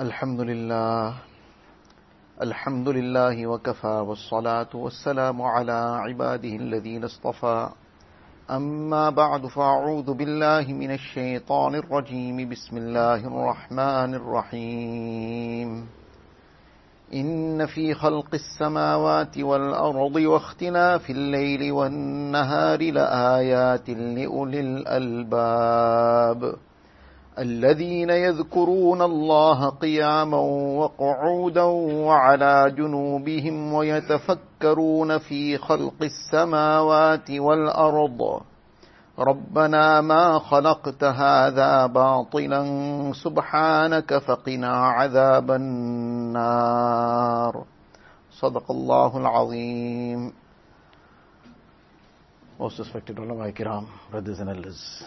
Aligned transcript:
الحمد 0.00 0.40
لله. 0.40 1.14
الحمد 2.42 2.88
لله 2.88 3.46
وكفى 3.46 3.86
والصلاة 3.86 4.68
والسلام 4.74 5.42
على 5.42 5.72
عباده 5.72 6.48
الذين 6.48 7.04
اصطفى. 7.04 7.68
أما 8.50 9.10
بعد 9.10 9.46
فأعوذ 9.46 10.14
بالله 10.14 10.72
من 10.72 10.90
الشيطان 10.90 11.74
الرجيم. 11.74 12.48
بسم 12.48 12.76
الله 12.76 13.14
الرحمن 13.14 14.14
الرحيم. 14.14 15.86
إن 17.14 17.66
في 17.66 17.94
خلق 17.94 18.34
السماوات 18.34 19.38
والأرض 19.38 20.16
واختلاف 20.16 21.10
الليل 21.10 21.72
والنهار 21.72 22.92
لآيات 22.92 23.90
لأولي 23.90 24.60
الألباب. 24.60 26.56
الذين 27.38 28.10
يذكرون 28.10 29.02
الله 29.02 29.68
قياما 29.68 30.40
وقعودا 30.80 31.62
وعلى 32.08 32.70
جنوبهم 32.76 33.72
ويتفكرون 33.72 35.18
في 35.18 35.58
خلق 35.58 35.94
السماوات 36.02 37.30
والأرض. 37.30 38.40
ربنا 39.18 40.00
ما 40.00 40.38
خلقت 40.38 41.04
هذا 41.04 41.86
باطلا 41.86 42.62
سبحانك 43.12 44.18
فقنا 44.18 44.76
عذاب 44.86 45.50
النار. 45.50 46.84
صدق 48.40 48.70
الله 48.70 49.16
العظيم. 49.16 50.32
Most 52.58 52.78
respected 52.80 53.18
ulama 53.20 53.52
kiram, 53.52 53.84
brothers 54.10 54.40
and 54.40 54.48
elders. 54.48 55.04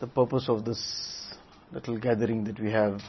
The 0.00 0.06
purpose 0.06 0.48
of 0.48 0.64
this 0.64 1.34
little 1.72 1.98
gathering 1.98 2.44
that 2.44 2.60
we 2.60 2.70
have 2.72 3.00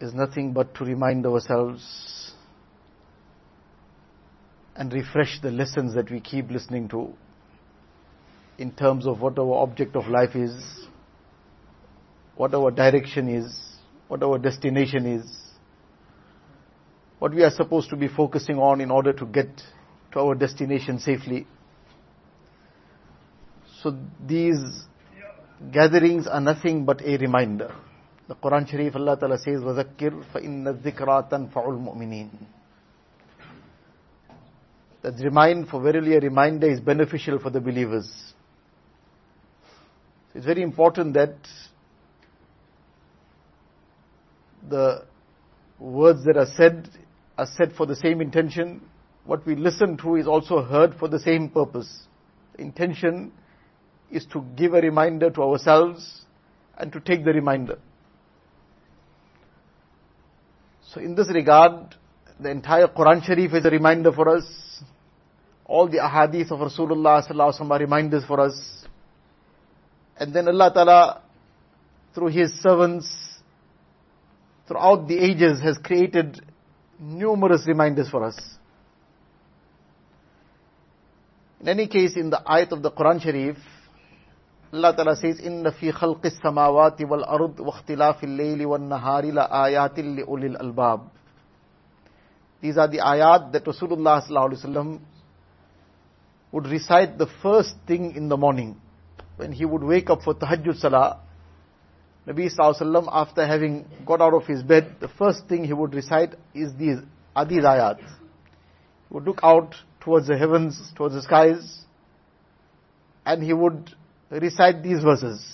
is 0.00 0.12
nothing 0.12 0.52
but 0.52 0.74
to 0.74 0.84
remind 0.84 1.24
ourselves 1.26 2.32
and 4.74 4.92
refresh 4.92 5.40
the 5.40 5.50
lessons 5.50 5.94
that 5.94 6.10
we 6.10 6.20
keep 6.20 6.50
listening 6.50 6.88
to 6.88 7.12
in 8.58 8.72
terms 8.72 9.06
of 9.06 9.20
what 9.20 9.38
our 9.38 9.54
object 9.62 9.96
of 9.96 10.06
life 10.08 10.34
is, 10.34 10.52
what 12.36 12.54
our 12.54 12.70
direction 12.70 13.28
is, 13.28 13.58
what 14.08 14.22
our 14.22 14.38
destination 14.38 15.06
is, 15.06 15.42
what 17.18 17.32
we 17.32 17.42
are 17.44 17.50
supposed 17.50 17.88
to 17.90 17.96
be 17.96 18.08
focusing 18.08 18.58
on 18.58 18.80
in 18.80 18.90
order 18.90 19.12
to 19.12 19.24
get 19.26 19.48
to 20.12 20.20
our 20.20 20.34
destination 20.34 20.98
safely. 20.98 21.46
So 23.81 23.97
these 24.25 24.85
gatherings 25.71 26.27
are 26.27 26.41
nothing 26.41 26.85
but 26.85 27.01
a 27.01 27.17
reminder. 27.17 27.73
The 28.27 28.35
Quran 28.35 28.69
Sharif 28.69 28.95
Allah 28.95 29.17
Ta'ala 29.17 29.37
says, 29.37 29.61
وَذَكِّرْ 29.61 30.25
فَإِنَّ 30.33 30.81
الذِّكْرَى 30.81 31.29
تَنْفَعُ 31.31 31.53
الْمُؤْمِنِينَ 31.53 32.29
That 35.03 35.13
remind, 35.23 35.69
for 35.69 35.81
verily 35.81 36.15
a 36.15 36.19
reminder 36.19 36.69
is 36.69 36.79
beneficial 36.79 37.39
for 37.39 37.49
the 37.49 37.61
believers. 37.61 38.11
So 40.33 40.39
it's 40.39 40.45
very 40.45 40.61
important 40.61 41.13
that 41.13 41.35
the 44.69 45.05
words 45.79 46.25
that 46.25 46.35
are 46.35 46.47
said 46.57 46.89
are 47.37 47.47
said 47.55 47.73
for 47.73 47.85
the 47.85 47.95
same 47.95 48.19
intention. 48.19 48.81
What 49.25 49.45
we 49.45 49.55
listen 49.55 49.97
to 49.97 50.15
is 50.15 50.27
also 50.27 50.63
heard 50.63 50.95
for 50.95 51.07
the 51.07 51.19
same 51.19 51.49
purpose. 51.49 52.07
The 52.55 52.63
intention 52.63 53.31
is 54.12 54.26
to 54.26 54.44
give 54.56 54.74
a 54.74 54.80
reminder 54.80 55.30
to 55.30 55.42
ourselves 55.42 56.22
and 56.76 56.92
to 56.92 57.00
take 57.00 57.24
the 57.24 57.32
reminder. 57.32 57.78
So 60.92 61.00
in 61.00 61.14
this 61.14 61.28
regard, 61.32 61.94
the 62.38 62.50
entire 62.50 62.86
Quran 62.86 63.24
Sharif 63.24 63.54
is 63.54 63.64
a 63.64 63.70
reminder 63.70 64.12
for 64.12 64.36
us. 64.36 64.44
All 65.64 65.88
the 65.88 65.98
ahadith 65.98 66.50
of 66.50 66.60
Rasulullah 66.60 67.26
sallallahu 67.26 67.70
are 67.70 67.78
reminders 67.78 68.24
for 68.24 68.40
us. 68.40 68.84
And 70.18 70.34
then 70.34 70.48
Allah 70.48 70.70
Ta'ala, 70.74 71.22
through 72.14 72.28
His 72.28 72.52
servants, 72.60 73.08
throughout 74.68 75.08
the 75.08 75.18
ages 75.18 75.60
has 75.62 75.78
created 75.78 76.42
numerous 77.00 77.66
reminders 77.66 78.10
for 78.10 78.24
us. 78.24 78.38
In 81.60 81.68
any 81.68 81.86
case, 81.86 82.16
in 82.16 82.28
the 82.28 82.42
ayat 82.44 82.72
of 82.72 82.82
the 82.82 82.90
Quran 82.90 83.22
Sharif, 83.22 83.56
Allah 84.72 84.96
Ta'ala 84.96 85.16
says, 85.16 85.38
إِنَّ 85.38 85.70
فِي 85.70 85.92
خَلْقِ 85.92 86.24
السَّمَاوَاتِ 86.24 87.02
وَالْأَرْضِ 87.02 87.60
وَاخْتِلَافِ 87.60 88.24
اللَّيْلِ 88.24 88.64
وَالنَّهَارِ 88.64 89.24
لَآيَاتٍ 89.24 89.98
لِأُولِي 89.98 90.56
الْأَلْبَابِ 90.56 91.00
These 92.62 92.78
are 92.78 92.88
the 92.88 92.98
ayat 93.00 93.52
that 93.52 93.66
Rasulullah 93.66 94.26
ﷺ 94.26 94.98
would 96.52 96.66
recite 96.66 97.18
the 97.18 97.26
first 97.42 97.74
thing 97.86 98.14
in 98.16 98.30
the 98.30 98.36
morning. 98.38 98.80
When 99.36 99.52
he 99.52 99.66
would 99.66 99.82
wake 99.82 100.08
up 100.08 100.22
for 100.22 100.34
tahajjud 100.34 100.78
salah, 100.80 101.20
Nabi 102.26 102.48
Sallallahu 102.50 103.08
after 103.12 103.46
having 103.46 103.84
got 104.06 104.22
out 104.22 104.32
of 104.32 104.46
his 104.46 104.62
bed, 104.62 104.96
the 105.00 105.08
first 105.08 105.48
thing 105.48 105.64
he 105.64 105.74
would 105.74 105.92
recite 105.92 106.34
is 106.54 106.72
these, 106.78 106.96
are 107.36 107.44
these 107.44 107.62
ayat. 107.62 107.98
He 107.98 108.04
would 109.10 109.24
look 109.24 109.40
out 109.42 109.74
towards 110.00 110.28
the 110.28 110.38
heavens, 110.38 110.92
towards 110.96 111.14
the 111.14 111.22
skies, 111.22 111.80
and 113.26 113.42
he 113.42 113.52
would 113.52 113.90
recite 114.38 114.82
these 114.82 115.02
verses. 115.02 115.44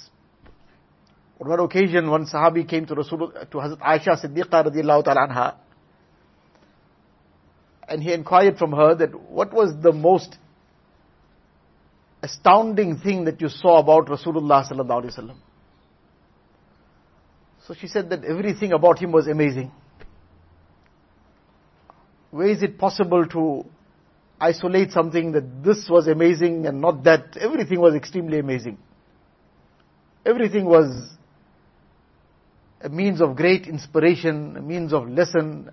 On 1.41 1.49
one 1.49 1.61
occasion, 1.61 2.11
one 2.11 2.27
Sahabi 2.27 2.69
came 2.69 2.87
to 2.87 2.95
Rasul, 2.95 3.31
to 3.31 3.59
Hazrat 3.59 3.79
Aisha 3.79 4.25
Siddiqa 4.25 4.67
radiallahu 4.67 5.05
ta'ala 5.05 5.29
anha, 5.29 5.55
and 7.89 8.03
he 8.03 8.13
inquired 8.13 8.59
from 8.59 8.73
her 8.73 8.95
that 8.95 9.19
what 9.31 9.53
was 9.53 9.73
the 9.83 9.93
most 9.93 10.37
astounding 12.23 12.99
thing 12.99 13.25
that 13.25 13.41
you 13.41 13.49
saw 13.49 13.79
about 13.79 14.07
Rasulullah 14.07 14.69
sallallahu 14.69 15.05
alaihi 15.05 15.19
wasallam. 15.19 15.37
So 17.67 17.75
she 17.75 17.87
said 17.87 18.11
that 18.11 18.25
everything 18.25 18.73
about 18.73 18.99
him 18.99 19.13
was 19.13 19.27
amazing. 19.27 19.71
Where 22.31 22.49
is 22.49 22.63
it 22.63 22.79
possible 22.79 23.27
to 23.27 23.65
isolate 24.41 24.93
something 24.93 25.33
that 25.33 25.65
this 25.65 25.89
was 25.89 26.07
amazing 26.07 26.67
and 26.67 26.81
not 26.81 27.05
that? 27.05 27.37
Everything 27.41 27.81
was 27.81 27.95
extremely 27.95 28.39
amazing. 28.39 28.79
Everything 30.25 30.65
was 30.65 31.11
a 32.81 32.89
means 32.89 33.21
of 33.21 33.37
great 33.37 33.67
inspiration, 33.67 34.57
a 34.57 34.63
means 34.63 34.93
of 34.93 35.09
lesson. 35.09 35.71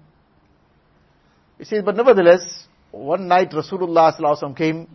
He 1.57 1.65
says, 1.65 1.83
but 1.83 1.95
nevertheless, 1.95 2.67
one 2.91 3.27
night 3.27 3.51
Rasulullah 3.51 4.57
came 4.57 4.87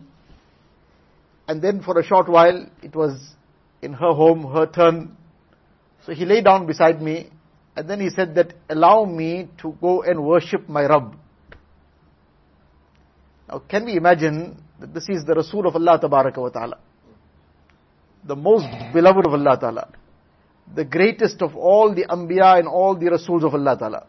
and 1.47 1.61
then 1.61 1.81
for 1.81 1.99
a 1.99 2.03
short 2.03 2.29
while 2.29 2.65
it 2.81 2.95
was 2.95 3.33
in 3.81 3.93
her 3.93 4.13
home, 4.13 4.51
her 4.53 4.65
turn 4.67 5.17
so 6.05 6.13
he 6.13 6.25
lay 6.25 6.41
down 6.41 6.65
beside 6.65 7.01
me 7.01 7.29
and 7.75 7.89
then 7.89 7.99
he 7.99 8.09
said 8.09 8.35
that 8.35 8.53
allow 8.69 9.05
me 9.05 9.49
to 9.61 9.75
go 9.79 10.01
and 10.01 10.23
worship 10.23 10.67
my 10.67 10.85
Rabb. 10.85 11.15
Now 13.51 13.59
can 13.67 13.85
we 13.85 13.97
imagine 13.97 14.55
that 14.79 14.93
this 14.93 15.09
is 15.09 15.25
the 15.25 15.33
Rasul 15.33 15.67
of 15.67 15.75
Allah 15.75 15.99
wa 16.01 16.49
ta'ala. 16.49 16.77
The 18.23 18.35
most 18.35 18.67
beloved 18.93 19.25
of 19.27 19.33
Allah 19.33 19.57
ta'ala. 19.59 19.89
The 20.73 20.85
greatest 20.85 21.41
of 21.41 21.55
all 21.57 21.93
the 21.93 22.05
Anbiya 22.05 22.59
and 22.59 22.67
all 22.67 22.95
the 22.95 23.07
Rasuls 23.07 23.43
of 23.43 23.53
Allah 23.53 23.77
ta'ala. 23.77 24.07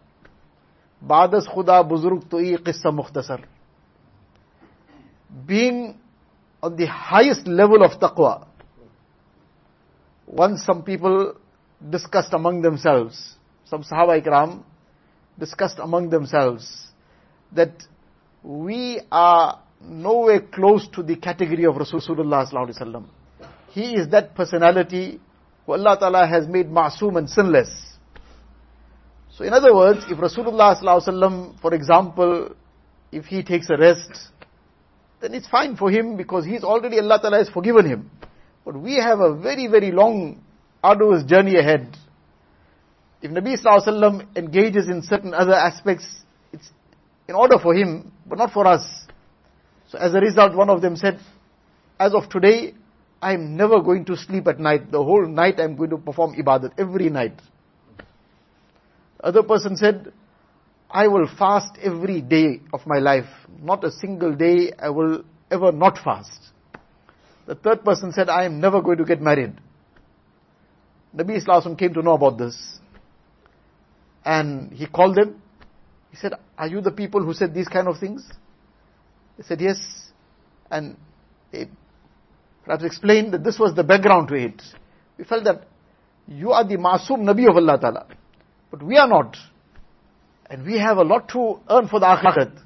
Badas 1.05 1.49
khuda 1.49 1.83
buzurg 1.91 2.29
to'i 2.31 2.57
qissa 2.59 2.93
mukhtasar. 2.93 3.45
Being 5.45 5.99
on 6.63 6.77
the 6.77 6.87
highest 6.87 7.49
level 7.49 7.83
of 7.83 7.99
taqwa. 7.99 8.47
Once 10.27 10.65
some 10.65 10.85
people 10.85 11.35
discussed 11.91 12.33
among 12.33 12.63
themselves, 12.63 13.35
some 13.65 13.83
Sahaba 13.83 14.23
Ikram 14.23 14.63
discussed 15.37 15.79
among 15.81 16.11
themselves 16.11 16.87
that 17.51 17.73
we 18.43 19.01
are 19.11 19.61
nowhere 19.81 20.41
close 20.41 20.89
to 20.95 21.03
the 21.03 21.17
category 21.17 21.65
of 21.65 21.75
Rasulullah 21.75 22.47
sallallahu 22.47 22.71
alaihi 22.71 22.81
wasallam. 22.81 23.05
He 23.71 23.95
is 23.95 24.09
that 24.09 24.35
personality 24.35 25.21
who 25.67 25.73
Allah 25.73 25.97
Ta'ala 25.99 26.27
has 26.27 26.47
made 26.47 26.69
ma'soom 26.69 27.17
and 27.17 27.29
sinless. 27.29 27.71
So 29.31 29.45
in 29.45 29.53
other 29.53 29.75
words, 29.75 30.05
if 30.09 30.19
Rasulullah 30.19 30.77
sallallahu 30.81 31.03
alaihi 31.03 31.09
wasallam, 31.09 31.61
for 31.61 31.75
example, 31.75 32.55
if 33.11 33.27
he 33.27 33.43
takes 33.43 33.69
a 33.71 33.77
rest, 33.77 34.11
then 35.21 35.35
it's 35.35 35.49
fine 35.49 35.77
for 35.77 35.91
him 35.91 36.17
because 36.17 36.45
he's 36.45 36.65
already 36.65 36.99
Allah 36.99 37.19
Ta'ala 37.21 37.39
has 37.39 37.49
forgiven 37.49 37.87
him. 37.87 38.11
But 38.65 38.79
we 38.79 38.97
have 38.97 39.21
a 39.21 39.35
very, 39.35 39.67
very 39.67 39.91
long 39.91 40.43
arduous 40.83 41.25
journey 41.25 41.57
ahead. 41.57 41.97
If 43.23 43.31
Nabi 43.31 43.57
Sallallahu 43.57 43.87
Alaihi 43.87 43.87
Wasallam 43.87 44.37
engages 44.37 44.89
in 44.89 45.03
certain 45.03 45.33
other 45.33 45.55
aspects, 45.55 46.07
it's 46.53 46.69
in 47.29 47.35
order 47.35 47.59
for 47.59 47.75
him, 47.75 48.12
but 48.27 48.39
not 48.39 48.53
for 48.53 48.67
us. 48.67 48.83
So 49.89 49.99
as 49.99 50.15
a 50.15 50.21
result, 50.21 50.55
one 50.55 50.71
of 50.71 50.81
them 50.81 50.97
said, 50.97 51.19
as 51.99 52.15
of 52.15 52.29
today, 52.29 52.75
I'm 53.21 53.57
never 53.57 53.81
going 53.81 54.05
to 54.07 54.17
sleep 54.17 54.49
at 54.49 54.59
night. 54.59 54.91
The 54.91 55.03
whole 55.03 55.27
night 55.27 55.61
I'm 55.61 55.77
going 55.77 55.91
to 55.91 55.99
perform 55.99 56.35
ibadat, 56.35 56.73
every 56.79 57.11
night. 57.11 57.41
Other 59.23 59.43
person 59.43 59.77
said, 59.77 60.13
I 60.91 61.09
will 61.09 61.29
fast 61.39 61.79
every 61.81 62.21
day 62.21 62.61
of 62.73 62.81
my 62.87 62.99
life. 62.99 63.29
Not 63.61 63.85
a 63.85 63.91
single 63.91 64.35
day 64.35 64.73
I 64.79 64.91
will 64.91 65.25
ever 65.51 65.73
not 65.73 65.99
fast. 65.99 66.53
The 67.47 67.55
third 67.55 67.85
person 67.85 68.13
said, 68.13 68.29
I 68.29 68.45
am 68.45 68.61
never 68.61 68.81
going 68.81 68.99
to 68.99 69.05
get 69.05 69.21
married. 69.21 69.55
Nabi 71.15 71.37
Islam 71.37 71.77
came 71.77 71.93
to 71.95 72.03
know 72.03 72.13
about 72.13 72.39
this. 72.39 72.57
And 74.25 74.73
he 74.73 74.87
called 74.87 75.17
them. 75.17 75.42
He 76.13 76.19
said, 76.19 76.35
are 76.59 76.69
you 76.69 76.83
the 76.83 76.91
people 76.91 77.25
who 77.25 77.33
said 77.33 77.55
these 77.55 77.69
kind 77.69 77.89
of 77.89 77.99
things? 77.99 78.31
They 79.39 79.45
said, 79.45 79.63
yes. 79.63 79.79
And 80.71 80.99
they 81.51 81.69
perhaps 82.65 82.85
explained 82.85 83.33
that 83.33 83.43
this 83.43 83.59
was 83.59 83.75
the 83.75 83.83
background 83.83 84.29
to 84.29 84.35
it. 84.35 84.63
We 85.17 85.25
felt 85.25 85.45
that 85.45 85.67
you 86.29 86.53
are 86.53 86.65
the 86.69 86.77
Masoom 86.77 87.23
Nabi 87.23 87.49
of 87.49 87.57
Allah 87.57 87.79
Ta'ala. 87.81 88.07
But 88.71 88.83
we 88.83 88.99
are 88.99 89.09
not. 89.09 89.37
And 90.51 90.67
we 90.67 90.79
have 90.79 90.99
a 90.99 91.03
lot 91.03 91.31
to 91.31 91.61
earn 91.71 91.89
for 91.89 91.99
the 91.99 92.07
akhirat. 92.07 92.61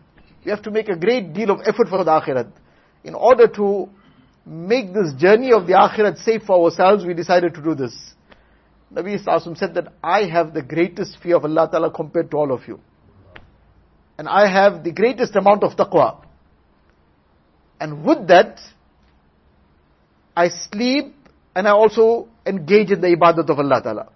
We 0.45 0.51
have 0.51 0.63
to 0.63 0.73
make 0.73 0.89
a 0.89 0.97
great 0.97 1.33
deal 1.33 1.51
of 1.51 1.61
effort 1.65 1.89
for 1.89 2.03
the 2.03 2.11
akhirat. 2.11 2.51
In 3.05 3.15
order 3.15 3.47
to 3.47 3.89
make 4.45 4.93
this 4.93 5.15
journey 5.15 5.53
of 5.53 5.69
the 5.69 5.75
akhirat 5.75 6.19
safe 6.19 6.43
for 6.43 6.65
ourselves, 6.65 7.05
we 7.05 7.15
decided 7.15 7.55
to 7.55 7.63
do 7.63 7.77
this. 7.77 7.95
Nabi 8.93 9.25
Sallallahu 9.25 9.57
said 9.57 9.75
that 9.75 9.93
I 10.03 10.25
have 10.25 10.53
the 10.53 10.63
greatest 10.63 11.19
fear 11.23 11.37
of 11.37 11.45
Allah 11.45 11.69
Ta'ala 11.71 11.93
compared 11.93 12.33
to 12.33 12.37
all 12.37 12.53
of 12.53 12.67
you. 12.67 12.81
And 14.19 14.29
I 14.29 14.51
have 14.51 14.83
the 14.83 14.93
greatest 14.93 15.37
amount 15.37 15.63
of 15.63 15.77
taqwa. 15.77 16.25
And 17.79 18.05
with 18.05 18.29
that, 18.29 18.61
I 20.37 20.49
sleep 20.49 21.15
and 21.55 21.67
I 21.67 21.73
also 21.73 22.29
engage 22.47 22.91
in 22.91 23.01
the 23.01 23.09
ibadat 23.09 23.49
of 23.49 23.59
Allah 23.59 23.83
Ta'ala. 23.83 24.09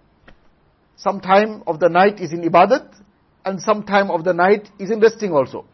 Some 0.95 1.19
time 1.19 1.63
of 1.65 1.79
the 1.79 1.89
night 1.89 2.19
is 2.19 2.31
in 2.31 2.41
ibadat 2.41 2.87
and 3.45 3.61
some 3.61 3.83
time 3.83 4.11
of 4.11 4.23
the 4.23 4.33
night 4.33 4.69
is 4.79 4.91
in 4.91 4.99
resting 4.99 5.31
also. 5.31 5.65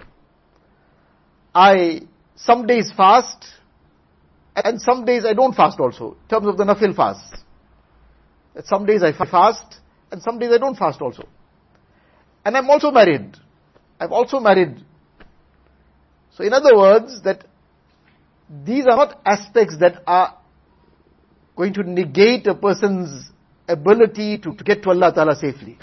I 1.53 2.01
some 2.35 2.67
days 2.67 2.91
fast 2.95 3.45
and 4.55 4.81
some 4.81 5.05
days 5.05 5.25
I 5.25 5.33
don't 5.33 5.53
fast 5.53 5.79
also, 5.79 6.17
in 6.21 6.27
terms 6.29 6.47
of 6.47 6.57
the 6.57 6.63
nafil 6.63 6.95
fast. 6.95 7.35
Some 8.65 8.85
days 8.85 9.03
I 9.03 9.11
fast 9.11 9.75
and 10.11 10.21
some 10.21 10.39
days 10.39 10.51
I 10.51 10.57
don't 10.57 10.75
fast 10.75 11.01
also. 11.01 11.27
And 12.45 12.55
I'm 12.55 12.69
also 12.69 12.91
married. 12.91 13.35
I've 13.99 14.11
also 14.11 14.39
married. 14.39 14.83
So 16.35 16.43
in 16.43 16.53
other 16.53 16.75
words, 16.77 17.21
that 17.23 17.45
these 18.65 18.85
are 18.85 18.95
not 18.95 19.21
aspects 19.25 19.77
that 19.79 20.03
are 20.05 20.37
going 21.55 21.73
to 21.73 21.83
negate 21.83 22.47
a 22.47 22.55
person's 22.55 23.29
ability 23.67 24.37
to, 24.39 24.53
to 24.53 24.63
get 24.63 24.83
to 24.83 24.89
Allah 24.89 25.11
Ta'ala 25.13 25.35
safely. 25.35 25.77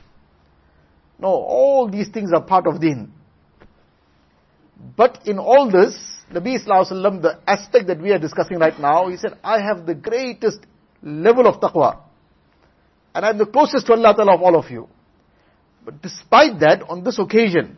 No, 1.19 1.29
all 1.29 1.89
these 1.91 2.09
things 2.09 2.31
are 2.33 2.43
part 2.43 2.67
of 2.67 2.81
deen. 2.81 3.13
But 4.97 5.27
in 5.27 5.39
all 5.39 5.71
this, 5.71 5.97
Nabi 6.33 6.65
Sallallahu 6.65 7.23
the 7.23 7.39
aspect 7.47 7.87
that 7.89 8.01
we 8.01 8.13
are 8.13 8.19
discussing 8.19 8.59
right 8.59 8.79
now, 8.79 9.09
he 9.09 9.17
said, 9.17 9.39
I 9.43 9.61
have 9.61 9.87
the 9.87 9.95
greatest 9.95 10.61
level 11.03 11.47
of 11.47 11.61
taqwa. 11.61 11.99
And 13.15 13.25
I'm 13.25 13.39
the 13.39 13.47
closest 13.47 13.87
to 13.87 13.93
Allah 13.93 14.15
Ta'ala 14.17 14.35
of 14.35 14.43
all 14.43 14.57
of 14.57 14.71
you. 14.71 14.89
But 15.85 16.01
despite 16.03 16.61
that, 16.61 16.83
on 16.89 17.05
this 17.05 17.19
occasion, 17.19 17.77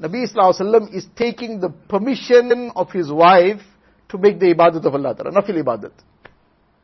Nabi 0.00 0.26
Sallallahu 0.30 0.92
is 0.92 1.06
taking 1.16 1.60
the 1.60 1.70
permission 1.88 2.72
of 2.74 2.90
his 2.90 3.10
wife 3.10 3.60
to 4.08 4.18
make 4.18 4.40
the 4.40 4.46
ibadat 4.54 4.84
of 4.84 4.94
Allah 4.94 5.14
Ta'ala, 5.14 5.30
nafil 5.30 5.62
ibadat. 5.62 5.92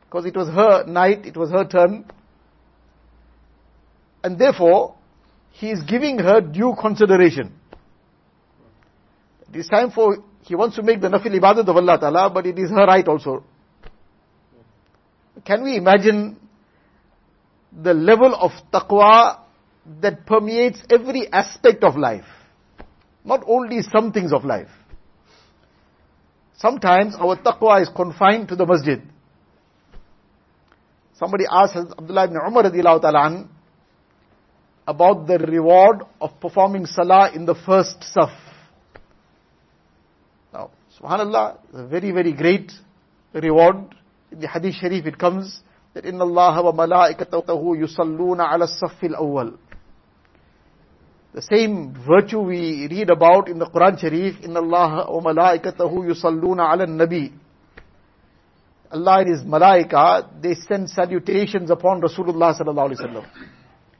Because 0.05 0.25
it 0.25 0.35
was 0.35 0.47
her 0.49 0.85
night, 0.85 1.25
it 1.25 1.35
was 1.35 1.49
her 1.51 1.65
turn. 1.65 2.05
And 4.23 4.37
therefore, 4.39 4.95
he 5.51 5.71
is 5.71 5.81
giving 5.83 6.19
her 6.19 6.41
due 6.41 6.75
consideration. 6.79 7.53
It 9.53 9.59
is 9.59 9.67
time 9.67 9.91
for, 9.91 10.17
he 10.41 10.55
wants 10.55 10.77
to 10.77 10.83
make 10.83 11.01
the 11.01 11.09
nafil 11.09 11.37
ibadat 11.37 11.67
of 11.67 11.75
Allah 11.75 11.97
Ta'ala, 11.99 12.29
but 12.29 12.45
it 12.45 12.57
is 12.57 12.69
her 12.69 12.85
right 12.85 13.07
also. 13.07 13.43
Can 15.43 15.63
we 15.63 15.75
imagine 15.75 16.37
the 17.71 17.93
level 17.93 18.33
of 18.35 18.51
taqwa 18.71 19.39
that 20.01 20.25
permeates 20.25 20.81
every 20.89 21.31
aspect 21.31 21.83
of 21.83 21.95
life? 21.95 22.25
Not 23.23 23.43
only 23.47 23.81
some 23.83 24.11
things 24.11 24.33
of 24.33 24.43
life. 24.45 24.69
Sometimes 26.57 27.15
our 27.15 27.37
taqwa 27.37 27.81
is 27.81 27.89
confined 27.89 28.47
to 28.49 28.55
the 28.55 28.65
masjid. 28.65 29.01
Somebody 31.13 31.45
asked 31.49 31.75
Abdullah 31.75 32.25
ibn 32.25 32.37
Umar 32.37 32.63
radiallahu 32.63 33.47
about 34.87 35.27
the 35.27 35.37
reward 35.37 36.03
of 36.19 36.39
performing 36.39 36.85
salah 36.85 37.31
in 37.33 37.45
the 37.45 37.55
first 37.55 38.03
saf. 38.15 38.35
Now, 40.53 40.71
subhanallah, 40.99 41.57
a 41.73 41.87
very, 41.87 42.11
very 42.11 42.33
great 42.33 42.71
reward. 43.33 43.95
In 44.31 44.39
the 44.39 44.47
hadith 44.47 44.75
sharif 44.75 45.05
it 45.05 45.17
comes 45.17 45.61
that 45.93 46.05
Allah 46.05 46.63
wa 46.63 46.71
malaikatahu 46.71 47.77
yusalluna 47.77 48.53
ala 48.53 48.67
safil 48.67 49.15
awwal. 49.19 49.57
The 51.33 51.41
same 51.41 51.95
virtue 52.05 52.41
we 52.41 52.87
read 52.89 53.09
about 53.09 53.47
in 53.47 53.57
the 53.57 53.65
Quran 53.65 53.97
Sharif, 53.97 54.43
inna 54.43 54.59
Allah 54.59 55.09
wa 55.09 55.31
malaikatahu 55.31 56.09
yusalluna 56.09 56.73
ala 56.73 56.85
nabi. 56.85 57.31
Allah 58.91 59.19
and 59.19 59.29
His 59.29 59.43
malaika, 59.43 60.27
they 60.41 60.55
send 60.55 60.89
salutations 60.89 61.71
upon 61.71 62.01
Rasulullah 62.01 62.53
sallallahu 62.59 62.91
alaihi 62.91 62.99
wasallam. 62.99 63.25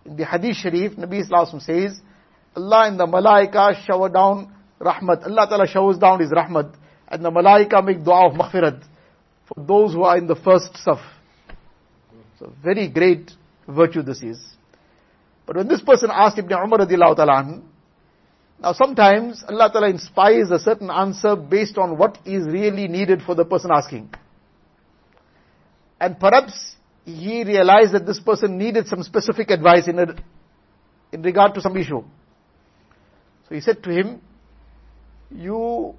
In 0.05 0.17
the 0.17 0.25
Hadith 0.25 0.57
Sharif, 0.57 0.93
Nabi 0.93 1.21
Sallallahu 1.21 1.61
says, 1.61 2.01
Allah 2.55 2.87
and 2.87 2.99
the 2.99 3.05
malaika 3.05 3.85
shower 3.85 4.09
down 4.09 4.53
rahmat. 4.79 5.25
Allah 5.25 5.47
Ta'ala 5.47 5.67
showers 5.67 5.97
down 5.97 6.19
His 6.19 6.31
rahmat. 6.31 6.73
And 7.07 7.23
the 7.23 7.29
malaika 7.29 7.85
make 7.85 8.03
dua 8.03 8.27
of 8.27 8.33
maghfirat 8.33 8.83
for 9.47 9.63
those 9.63 9.93
who 9.93 10.03
are 10.03 10.17
in 10.17 10.27
the 10.27 10.35
first 10.35 10.73
saf. 10.85 10.99
So 12.39 12.51
very 12.63 12.89
great 12.89 13.31
virtue 13.67 14.01
this 14.01 14.21
is. 14.23 14.39
But 15.51 15.57
when 15.57 15.68
this 15.68 15.81
person 15.81 16.09
asked 16.13 16.38
Ibn 16.38 16.50
Umar 16.50 16.80
radiallahu 16.80 17.18
ta'ala 17.18 17.62
now 18.62 18.71
sometimes 18.71 19.44
Allah 19.50 19.69
Ta'ala 19.69 19.89
inspires 19.89 20.50
a 20.50 20.57
certain 20.57 20.89
answer 20.89 21.36
based 21.36 21.77
on 21.77 21.98
what 21.98 22.19
is 22.25 22.45
really 22.45 22.88
needed 22.88 23.21
for 23.21 23.36
the 23.36 23.44
person 23.44 23.69
asking. 23.69 24.09
And 26.00 26.18
perhaps 26.18 26.77
he 27.03 27.44
realized 27.44 27.92
that 27.92 28.06
this 28.06 28.21
person 28.21 28.57
needed 28.57 28.88
some 28.88 29.03
specific 29.03 29.50
advice 29.50 29.89
in, 29.89 30.00
a, 30.00 30.15
in 31.12 31.22
regard 31.22 31.53
to 31.55 31.62
some 31.62 31.75
issue. 31.75 32.01
So 33.50 33.55
he 33.55 33.60
said 33.60 33.84
to 33.84 33.89
him, 33.89 34.22
you 35.31 35.96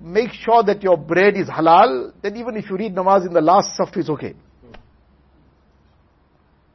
make 0.00 0.32
sure 0.32 0.64
that 0.64 0.82
your 0.82 0.96
bread 0.96 1.36
is 1.36 1.46
halal, 1.48 2.14
then 2.20 2.36
even 2.36 2.56
if 2.56 2.68
you 2.68 2.76
read 2.76 2.96
namaz 2.96 3.24
in 3.24 3.32
the 3.32 3.42
last 3.42 3.78
saf, 3.78 3.96
it's 3.96 4.10
okay. 4.10 4.34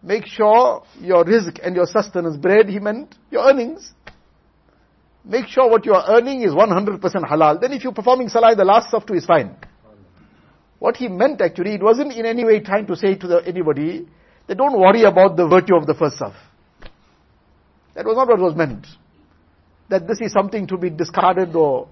Make 0.03 0.25
sure 0.25 0.83
your 0.99 1.23
rizq 1.23 1.59
and 1.65 1.75
your 1.75 1.85
sustenance, 1.85 2.35
bread, 2.35 2.67
he 2.67 2.79
meant 2.79 3.15
your 3.31 3.47
earnings. 3.47 3.93
Make 5.23 5.47
sure 5.47 5.69
what 5.69 5.85
you 5.85 5.93
are 5.93 6.17
earning 6.17 6.41
is 6.41 6.51
100% 6.51 6.99
halal. 6.99 7.61
Then 7.61 7.71
if 7.71 7.85
you're 7.85 7.93
performing 7.93 8.27
salah 8.27 8.53
the 8.53 8.65
last 8.65 8.93
saf 8.93 9.07
too 9.07 9.13
is 9.13 9.25
fine. 9.25 9.55
What 10.79 10.97
he 10.97 11.07
meant 11.07 11.39
actually, 11.39 11.75
it 11.75 11.81
wasn't 11.81 12.11
in 12.11 12.25
any 12.25 12.43
way 12.43 12.59
trying 12.59 12.85
to 12.87 12.97
say 12.97 13.15
to 13.15 13.27
the, 13.27 13.37
anybody 13.47 14.05
that 14.47 14.57
don't 14.57 14.77
worry 14.77 15.03
about 15.03 15.37
the 15.37 15.47
virtue 15.47 15.75
of 15.75 15.87
the 15.87 15.93
first 15.93 16.19
saf. 16.19 16.33
That 17.95 18.05
was 18.05 18.17
not 18.17 18.27
what 18.27 18.39
was 18.39 18.55
meant. 18.55 18.85
That 19.87 20.05
this 20.05 20.19
is 20.19 20.33
something 20.33 20.67
to 20.67 20.77
be 20.77 20.89
discarded 20.89 21.55
or 21.55 21.87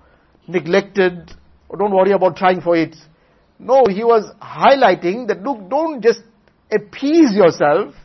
neglected 0.49 1.31
or 1.69 1.77
don't 1.77 1.93
worry 1.93 2.11
about 2.11 2.35
trying 2.35 2.59
for 2.59 2.75
it. 2.75 2.97
No, 3.57 3.85
he 3.89 4.03
was 4.03 4.29
highlighting 4.41 5.27
that 5.27 5.41
look, 5.41 5.69
don't 5.69 6.01
just 6.01 6.19
appease 6.71 7.33
yourself 7.33 7.95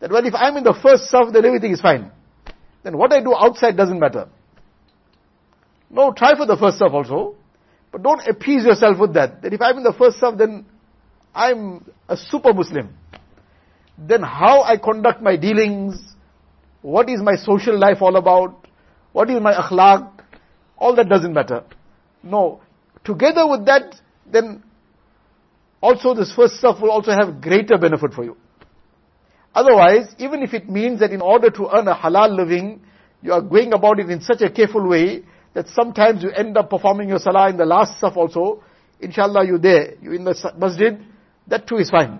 that 0.00 0.10
well 0.10 0.24
if 0.24 0.34
I'm 0.34 0.56
in 0.56 0.64
the 0.64 0.74
first 0.74 1.12
saf 1.12 1.32
then 1.32 1.44
everything 1.44 1.72
is 1.72 1.80
fine. 1.80 2.10
Then 2.82 2.96
what 2.96 3.12
I 3.12 3.20
do 3.20 3.34
outside 3.34 3.76
doesn't 3.76 3.98
matter. 3.98 4.28
No, 5.90 6.12
try 6.12 6.36
for 6.36 6.46
the 6.46 6.56
first 6.56 6.80
saf 6.80 6.92
also. 6.92 7.34
But 7.92 8.02
don't 8.02 8.20
appease 8.28 8.64
yourself 8.64 8.98
with 8.98 9.14
that. 9.14 9.42
That 9.42 9.52
if 9.52 9.60
I'm 9.60 9.78
in 9.78 9.82
the 9.82 9.92
first 9.92 10.20
saf, 10.20 10.36
then 10.36 10.66
I'm 11.34 11.90
a 12.08 12.16
super 12.16 12.52
Muslim. 12.52 12.94
Then 13.98 14.22
how 14.22 14.62
I 14.62 14.76
conduct 14.76 15.22
my 15.22 15.36
dealings, 15.36 16.14
what 16.82 17.08
is 17.08 17.20
my 17.22 17.36
social 17.36 17.78
life 17.78 17.98
all 18.02 18.16
about, 18.16 18.68
what 19.12 19.30
is 19.30 19.40
my 19.40 19.54
akhlaq, 19.54 20.12
all 20.76 20.94
that 20.96 21.08
doesn't 21.08 21.32
matter. 21.32 21.64
No. 22.22 22.60
Together 23.04 23.46
with 23.48 23.64
that, 23.66 23.94
then 24.30 24.62
also 25.86 26.14
this 26.14 26.32
first 26.34 26.62
saf 26.62 26.80
will 26.80 26.90
also 26.90 27.12
have 27.12 27.40
greater 27.40 27.78
benefit 27.78 28.12
for 28.12 28.24
you. 28.24 28.36
Otherwise, 29.54 30.14
even 30.18 30.42
if 30.42 30.52
it 30.52 30.68
means 30.68 31.00
that 31.00 31.12
in 31.12 31.22
order 31.22 31.50
to 31.50 31.68
earn 31.74 31.88
a 31.88 31.94
halal 31.94 32.36
living, 32.36 32.80
you 33.22 33.32
are 33.32 33.40
going 33.40 33.72
about 33.72 33.98
it 33.98 34.10
in 34.10 34.20
such 34.20 34.42
a 34.42 34.50
careful 34.50 34.86
way 34.88 35.22
that 35.54 35.68
sometimes 35.68 36.22
you 36.22 36.30
end 36.30 36.58
up 36.58 36.68
performing 36.68 37.08
your 37.08 37.18
salah 37.18 37.48
in 37.48 37.56
the 37.56 37.64
last 37.64 38.00
saf 38.02 38.16
also. 38.16 38.62
Inshallah, 39.00 39.46
you 39.46 39.58
there, 39.58 39.94
you 40.02 40.12
in 40.12 40.24
the 40.24 40.34
masjid, 40.58 40.98
that 41.46 41.66
too 41.66 41.76
is 41.76 41.90
fine. 41.90 42.18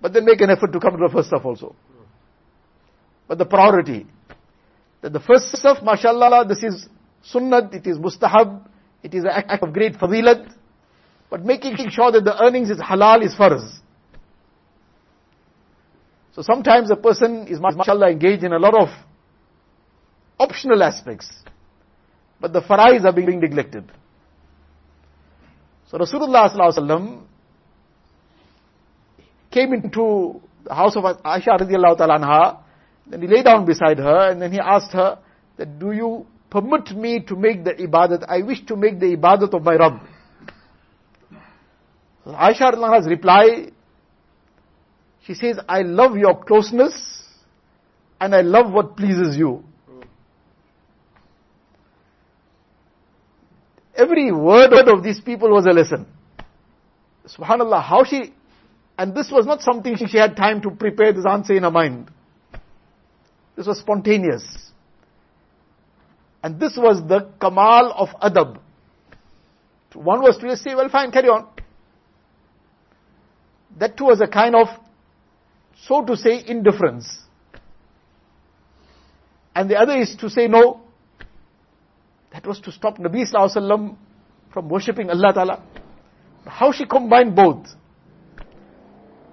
But 0.00 0.12
then 0.12 0.24
make 0.24 0.40
an 0.40 0.50
effort 0.50 0.72
to 0.72 0.80
come 0.80 0.92
to 0.98 1.08
the 1.08 1.12
first 1.12 1.30
saf 1.30 1.44
also. 1.44 1.74
But 3.28 3.38
the 3.38 3.46
priority, 3.46 4.06
that 5.00 5.12
the 5.12 5.20
first 5.20 5.54
saf, 5.62 5.82
mashallah, 5.82 6.44
this 6.46 6.62
is 6.62 6.88
sunnat, 7.32 7.74
it 7.74 7.86
is 7.86 7.98
mustahab, 7.98 8.68
it 9.02 9.14
is 9.14 9.24
an 9.24 9.30
act 9.30 9.62
of 9.62 9.72
great 9.72 9.94
fadilat, 9.94 10.52
but 11.30 11.44
making 11.44 11.76
sure 11.90 12.12
that 12.12 12.24
the 12.24 12.40
earnings 12.42 12.70
is 12.70 12.78
halal 12.78 13.24
is 13.24 13.34
farz. 13.34 13.80
So 16.34 16.42
sometimes 16.42 16.90
a 16.90 16.96
person 16.96 17.46
is 17.48 17.60
mashallah 17.60 18.10
engaged 18.10 18.44
in 18.44 18.52
a 18.52 18.58
lot 18.58 18.74
of 18.74 18.88
optional 20.38 20.82
aspects, 20.82 21.30
but 22.40 22.52
the 22.52 22.60
farais 22.60 23.04
are 23.04 23.12
being 23.12 23.40
neglected. 23.40 23.90
So 25.90 25.98
Rasulullah 25.98 27.22
came 29.50 29.72
into 29.72 30.40
the 30.64 30.74
house 30.74 30.96
of 30.96 31.04
Aisha 31.04 31.58
radiallahu 31.58 31.96
ta'ala 31.96 32.18
anha, 32.18 32.58
then 33.06 33.22
he 33.22 33.28
lay 33.28 33.42
down 33.42 33.64
beside 33.64 33.98
her 33.98 34.30
and 34.30 34.42
then 34.42 34.52
he 34.52 34.58
asked 34.58 34.92
her 34.92 35.18
that 35.56 35.78
do 35.78 35.92
you 35.92 36.26
permit 36.50 36.90
me 36.90 37.20
to 37.20 37.36
make 37.36 37.64
the 37.64 37.72
ibadat? 37.72 38.26
I 38.28 38.42
wish 38.42 38.64
to 38.66 38.76
make 38.76 38.98
the 39.00 39.16
ibadat 39.16 39.54
of 39.54 39.62
my 39.62 39.76
Rabb. 39.76 40.00
Aisha 42.34 42.72
anha's 42.72 43.06
reply, 43.06 43.70
she 45.24 45.34
says, 45.34 45.58
I 45.68 45.82
love 45.82 46.16
your 46.16 46.42
closeness 46.42 46.94
and 48.20 48.34
I 48.34 48.40
love 48.40 48.72
what 48.72 48.96
pleases 48.96 49.36
you. 49.36 49.62
Every 53.96 54.30
word 54.30 54.72
of 54.88 55.02
these 55.02 55.20
people 55.20 55.50
was 55.50 55.66
a 55.66 55.70
lesson. 55.70 56.06
Subhanallah, 57.26 57.82
how 57.82 58.04
she, 58.04 58.34
and 58.98 59.14
this 59.14 59.30
was 59.30 59.46
not 59.46 59.62
something 59.62 59.96
she 59.96 60.18
had 60.18 60.36
time 60.36 60.60
to 60.62 60.70
prepare 60.70 61.12
this 61.12 61.24
answer 61.26 61.54
in 61.54 61.62
her 61.62 61.70
mind. 61.70 62.10
This 63.56 63.66
was 63.66 63.78
spontaneous. 63.78 64.44
And 66.42 66.60
this 66.60 66.76
was 66.76 67.02
the 67.08 67.30
kamal 67.40 67.92
of 67.92 68.08
adab. 68.20 68.58
One 69.94 70.20
was 70.20 70.36
to 70.38 70.48
just 70.48 70.62
say, 70.62 70.74
well 70.74 70.90
fine, 70.90 71.10
carry 71.10 71.28
on. 71.28 71.48
That 73.78 73.96
too 73.96 74.04
was 74.04 74.20
a 74.20 74.26
kind 74.26 74.54
of, 74.54 74.68
so 75.82 76.04
to 76.04 76.16
say, 76.16 76.42
indifference. 76.46 77.18
And 79.54 79.70
the 79.70 79.76
other 79.76 79.96
is 79.96 80.16
to 80.16 80.30
say 80.30 80.48
no. 80.48 80.80
That 82.32 82.46
was 82.46 82.60
to 82.60 82.72
stop 82.72 82.98
Nabi 82.98 83.24
Sallallahu 83.24 83.56
Alaihi 83.56 83.56
Wasallam 83.56 83.96
from 84.52 84.68
worshipping 84.68 85.10
Allah 85.10 85.32
Ta'ala. 85.32 85.62
How 86.44 86.72
she 86.72 86.86
combined 86.86 87.34
both. 87.34 87.66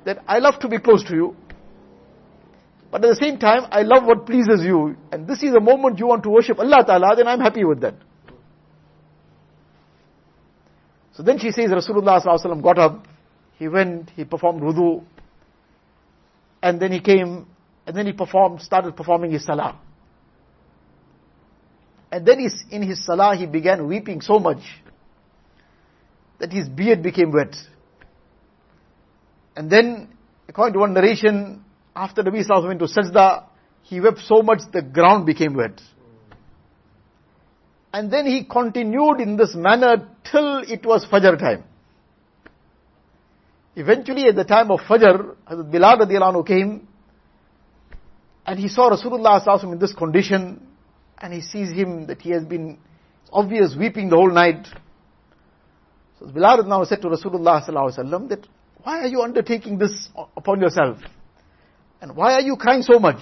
That 0.06 0.24
I 0.28 0.40
love 0.40 0.60
to 0.62 0.68
be 0.68 0.80
close 0.80 1.04
to 1.06 1.14
you. 1.14 1.36
But 2.92 3.04
at 3.04 3.10
the 3.10 3.16
same 3.16 3.40
time, 3.40 3.64
I 3.72 3.82
love 3.82 4.06
what 4.06 4.26
pleases 4.26 4.64
you. 4.64 4.96
And 5.12 5.28
this 5.28 5.42
is 5.42 5.52
the 5.52 5.60
moment 5.60 6.00
you 6.00 6.08
want 6.08 6.24
to 6.24 6.30
worship 6.30 6.60
Allah 6.60 6.84
Ta'ala, 6.86 7.16
then 7.16 7.28
I'm 7.28 7.40
happy 7.40 7.64
with 7.64 7.82
that. 7.82 7.96
So 11.14 11.24
then 11.24 11.40
she 11.40 11.52
says 11.52 11.70
Rasulullah 11.70 12.62
got 12.62 12.78
up, 12.78 13.08
he 13.64 13.70
went, 13.70 14.10
he 14.10 14.26
performed 14.26 14.62
wudu, 14.62 15.06
and 16.62 16.82
then 16.82 16.92
he 16.92 17.00
came, 17.00 17.48
and 17.88 17.96
then 17.96 18.06
he 18.06 18.12
performed, 18.12 18.62
started 18.62 18.94
performing 18.98 19.32
his 19.32 19.46
salah. 19.46 19.80
And 22.12 22.26
then 22.26 22.40
he's, 22.40 22.62
in 22.72 22.82
his 22.82 23.06
salah 23.06 23.38
he 23.38 23.46
began 23.46 23.88
weeping 23.88 24.20
so 24.20 24.38
much 24.38 24.62
that 26.40 26.52
his 26.52 26.68
beard 26.68 27.02
became 27.02 27.32
wet. 27.32 27.56
And 29.56 29.70
then, 29.70 30.10
according 30.50 30.74
to 30.74 30.80
one 30.80 30.94
narration, 30.94 31.64
after 31.96 32.22
Nabi 32.22 32.46
Sallallahu 32.46 32.68
went 32.68 32.80
to 32.82 32.88
sajda, 32.88 33.46
he 33.84 34.02
wept 34.02 34.20
so 34.26 34.42
much 34.42 34.60
the 34.74 34.82
ground 34.82 35.26
became 35.26 35.54
wet. 35.54 35.80
And 37.94 38.12
then 38.12 38.26
he 38.26 38.44
continued 38.44 39.22
in 39.22 39.38
this 39.38 39.56
manner 39.56 40.10
till 40.30 40.64
it 40.70 40.86
was 40.86 41.06
Fajr 41.06 41.40
time. 41.40 41.64
Eventually 43.76 44.28
at 44.28 44.36
the 44.36 44.44
time 44.44 44.70
of 44.70 44.82
Fajr, 44.82 45.36
Hazrat 45.50 45.72
Bilal 45.72 45.98
radiallahu 46.00 46.46
came 46.46 46.88
and 48.46 48.60
he 48.60 48.68
saw 48.68 48.90
Rasulullah 48.90 49.64
in 49.64 49.80
this 49.80 49.94
condition 49.94 50.62
and 51.18 51.34
he 51.34 51.42
sees 51.42 51.72
him 51.72 52.06
that 52.08 52.22
he 52.22 52.32
has 52.32 52.44
been 52.44 52.78
obvious 53.32 53.76
weeping 53.76 54.10
the 54.10 54.16
whole 54.16 54.32
night. 54.32 54.68
So 56.20 56.28
Bilal 56.28 56.64
now 56.66 56.84
said 56.84 57.02
to 57.02 57.08
Rasulullah 57.08 57.68
sallallahu 57.68 58.30
that 58.30 58.48
why 58.84 59.00
are 59.00 59.08
you 59.08 59.22
undertaking 59.22 59.78
this 59.78 60.10
upon 60.38 60.60
yourself? 60.60 60.98
And 62.02 62.16
why 62.16 62.34
are 62.34 62.42
you 62.42 62.58
crying 62.58 62.84
so 62.84 63.00
much? 63.00 63.22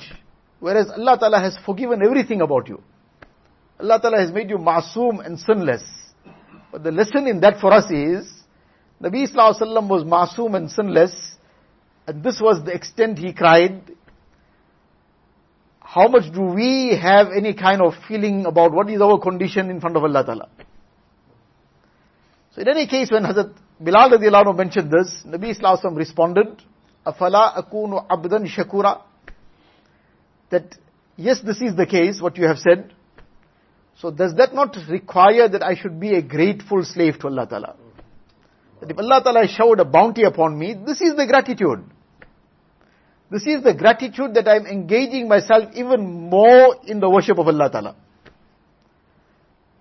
Whereas 0.60 0.90
Allah 0.90 1.18
Ta'ala 1.20 1.40
has 1.40 1.58
forgiven 1.66 2.02
everything 2.04 2.42
about 2.42 2.68
you. 2.68 2.82
Allah 3.80 4.00
Ta'ala 4.02 4.20
has 4.20 4.32
made 4.32 4.50
you 4.50 4.58
masoom 4.58 5.24
and 5.26 5.40
sinless. 5.40 5.84
But 6.72 6.84
the 6.84 6.92
lesson 6.92 7.28
in 7.28 7.40
that 7.42 7.60
for 7.60 7.72
us 7.72 7.90
is, 7.92 8.41
Nabi 9.02 9.28
Sallallahu 9.28 9.90
was 9.90 10.04
masoom 10.04 10.56
and 10.56 10.70
sinless, 10.70 11.36
and 12.08 12.24
this 12.24 12.40
was 12.40 12.64
the 12.64 12.72
extent 12.72 13.18
he 13.18 13.34
cried. 13.34 13.82
How 15.80 16.08
much 16.08 16.32
do 16.34 16.42
we 16.42 16.96
have 16.96 17.28
any 17.36 17.54
kind 17.54 17.82
of 17.82 17.94
feeling 18.08 18.46
about 18.46 18.72
what 18.72 18.90
is 18.90 19.02
our 19.02 19.20
condition 19.20 19.70
in 19.70 19.82
front 19.82 19.98
of 19.98 20.04
Allah 20.04 20.24
Ta'ala? 20.26 20.50
So 22.54 22.62
in 22.62 22.68
any 22.68 22.88
case, 22.88 23.12
when 23.12 23.24
Hazrat 23.24 23.54
Bilal 23.84 24.12
radiallahu 24.12 24.56
mentioned 24.58 24.92
this, 24.92 25.24
Nabi 25.26 25.58
Sallallahu 25.58 25.98
responded, 25.98 26.62
afala 27.06 27.56
akunu 27.56 28.06
abdan 28.08 28.46
shakura 28.48 29.02
that 30.50 30.76
yes 31.18 31.42
this 31.42 31.62
is 31.62 31.76
the 31.76 31.86
case 31.86 32.22
what 32.22 32.38
you 32.38 32.46
have 32.46 32.60
said 32.60 32.94
so 33.96 34.12
does 34.12 34.36
that 34.36 34.54
not 34.54 34.76
require 34.90 35.48
that 35.48 35.64
I 35.64 35.76
should 35.76 36.00
be 36.00 36.16
a 36.16 36.22
grateful 36.22 36.84
slave 36.84 37.20
to 37.20 37.28
Allah 37.28 37.48
Ta'ala? 37.48 37.76
That 38.82 38.90
if 38.90 38.98
Allah 38.98 39.22
Ta'ala 39.24 39.48
showered 39.48 39.80
a 39.80 39.86
bounty 39.86 40.24
upon 40.24 40.58
me, 40.58 40.74
this 40.74 41.00
is 41.02 41.16
the 41.16 41.28
gratitude. 41.28 41.84
This 43.30 43.44
is 43.48 43.64
the 43.64 43.74
gratitude 43.74 44.34
that 44.34 44.48
I 44.48 44.58
am 44.58 44.66
engaging 44.66 45.30
myself 45.30 45.70
even 45.76 46.30
more 46.30 46.76
in 46.86 47.00
the 47.00 47.10
worship 47.10 47.38
of 47.38 47.48
Allah 47.48 47.70
Ta'ala. 47.72 47.96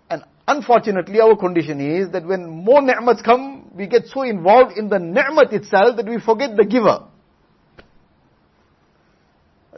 And 0.08 0.22
unfortunately 0.46 1.18
our 1.20 1.34
condition 1.36 1.80
is 1.80 2.12
that 2.12 2.24
when 2.26 2.46
more 2.46 2.82
ni'mats 2.82 3.22
come, 3.22 3.70
we 3.74 3.86
get 3.86 4.06
so 4.06 4.22
involved 4.22 4.76
in 4.78 4.88
the 4.88 4.98
ni'mat 4.98 5.52
itself 5.52 5.96
that 5.96 6.06
we 6.06 6.20
forget 6.20 6.56
the 6.56 6.64
giver. 6.64 7.04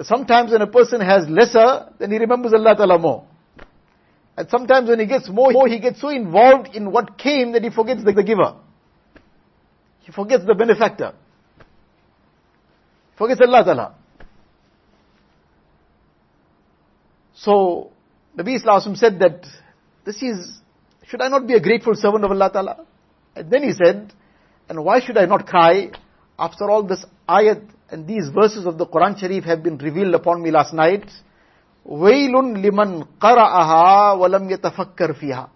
Sometimes 0.02 0.50
when 0.50 0.62
a 0.62 0.67
person 0.67 1.00
has 1.00 1.29
lesser, 1.29 1.93
then 1.99 2.11
he 2.11 2.19
remembers 2.19 2.52
Allah 2.52 2.75
Ta'ala 2.76 2.99
more. 2.99 3.25
And 4.37 4.49
sometimes 4.50 4.88
when 4.88 4.99
he 4.99 5.07
gets 5.07 5.29
more, 5.29 5.69
he 5.69 5.79
gets 5.79 6.00
so 6.00 6.09
involved 6.09 6.75
in 6.75 6.91
what 6.91 7.17
came 7.19 7.52
that 7.52 7.62
he 7.62 7.71
forgets 7.71 8.02
the, 8.02 8.12
the 8.12 8.25
giver. 8.25 8.57
He 10.02 10.12
forgets 10.12 10.46
the 10.46 10.56
benefactor. 10.56 11.14
Forgets 13.18 13.42
Allah 13.42 13.64
Ta'ala. 13.64 13.96
So, 17.36 17.92
Nabi 18.38 18.56
Islam 18.56 18.96
said 18.96 19.20
that, 19.20 19.46
this 20.06 20.22
is, 20.22 20.60
should 21.08 21.22
I 21.22 21.28
not 21.28 21.48
be 21.48 21.54
a 21.54 21.60
grateful 21.60 21.96
servant 21.96 22.24
of 22.24 22.32
Allah 22.32 22.50
Ta'ala? 22.52 22.86
And 23.36 23.52
then 23.52 23.64
he 23.64 23.74
said, 23.74 24.14
and 24.70 24.84
why 24.84 25.00
should 25.00 25.18
I 25.18 25.26
not 25.26 25.46
cry 25.46 25.92
after 26.38 26.70
all 26.70 26.84
this 26.84 27.06
ayat 27.28 27.64
and 27.90 28.08
these 28.08 28.30
verses 28.30 28.66
of 28.66 28.78
the 28.78 28.86
Quran 28.86 29.18
Sharif 29.18 29.44
have 29.46 29.64
been 29.64 29.78
revealed 29.78 30.14
upon 30.14 30.42
me 30.42 30.52
last 30.52 30.74
night. 30.74 31.10
وَيْلٌ 31.88 32.34
لِمَنْ 32.34 33.08
قَرَأَهَا 33.20 34.18
وَلَمْ 34.20 34.50
يَتَفَكَّرْ 34.52 35.20
فِيهَا 35.20 35.50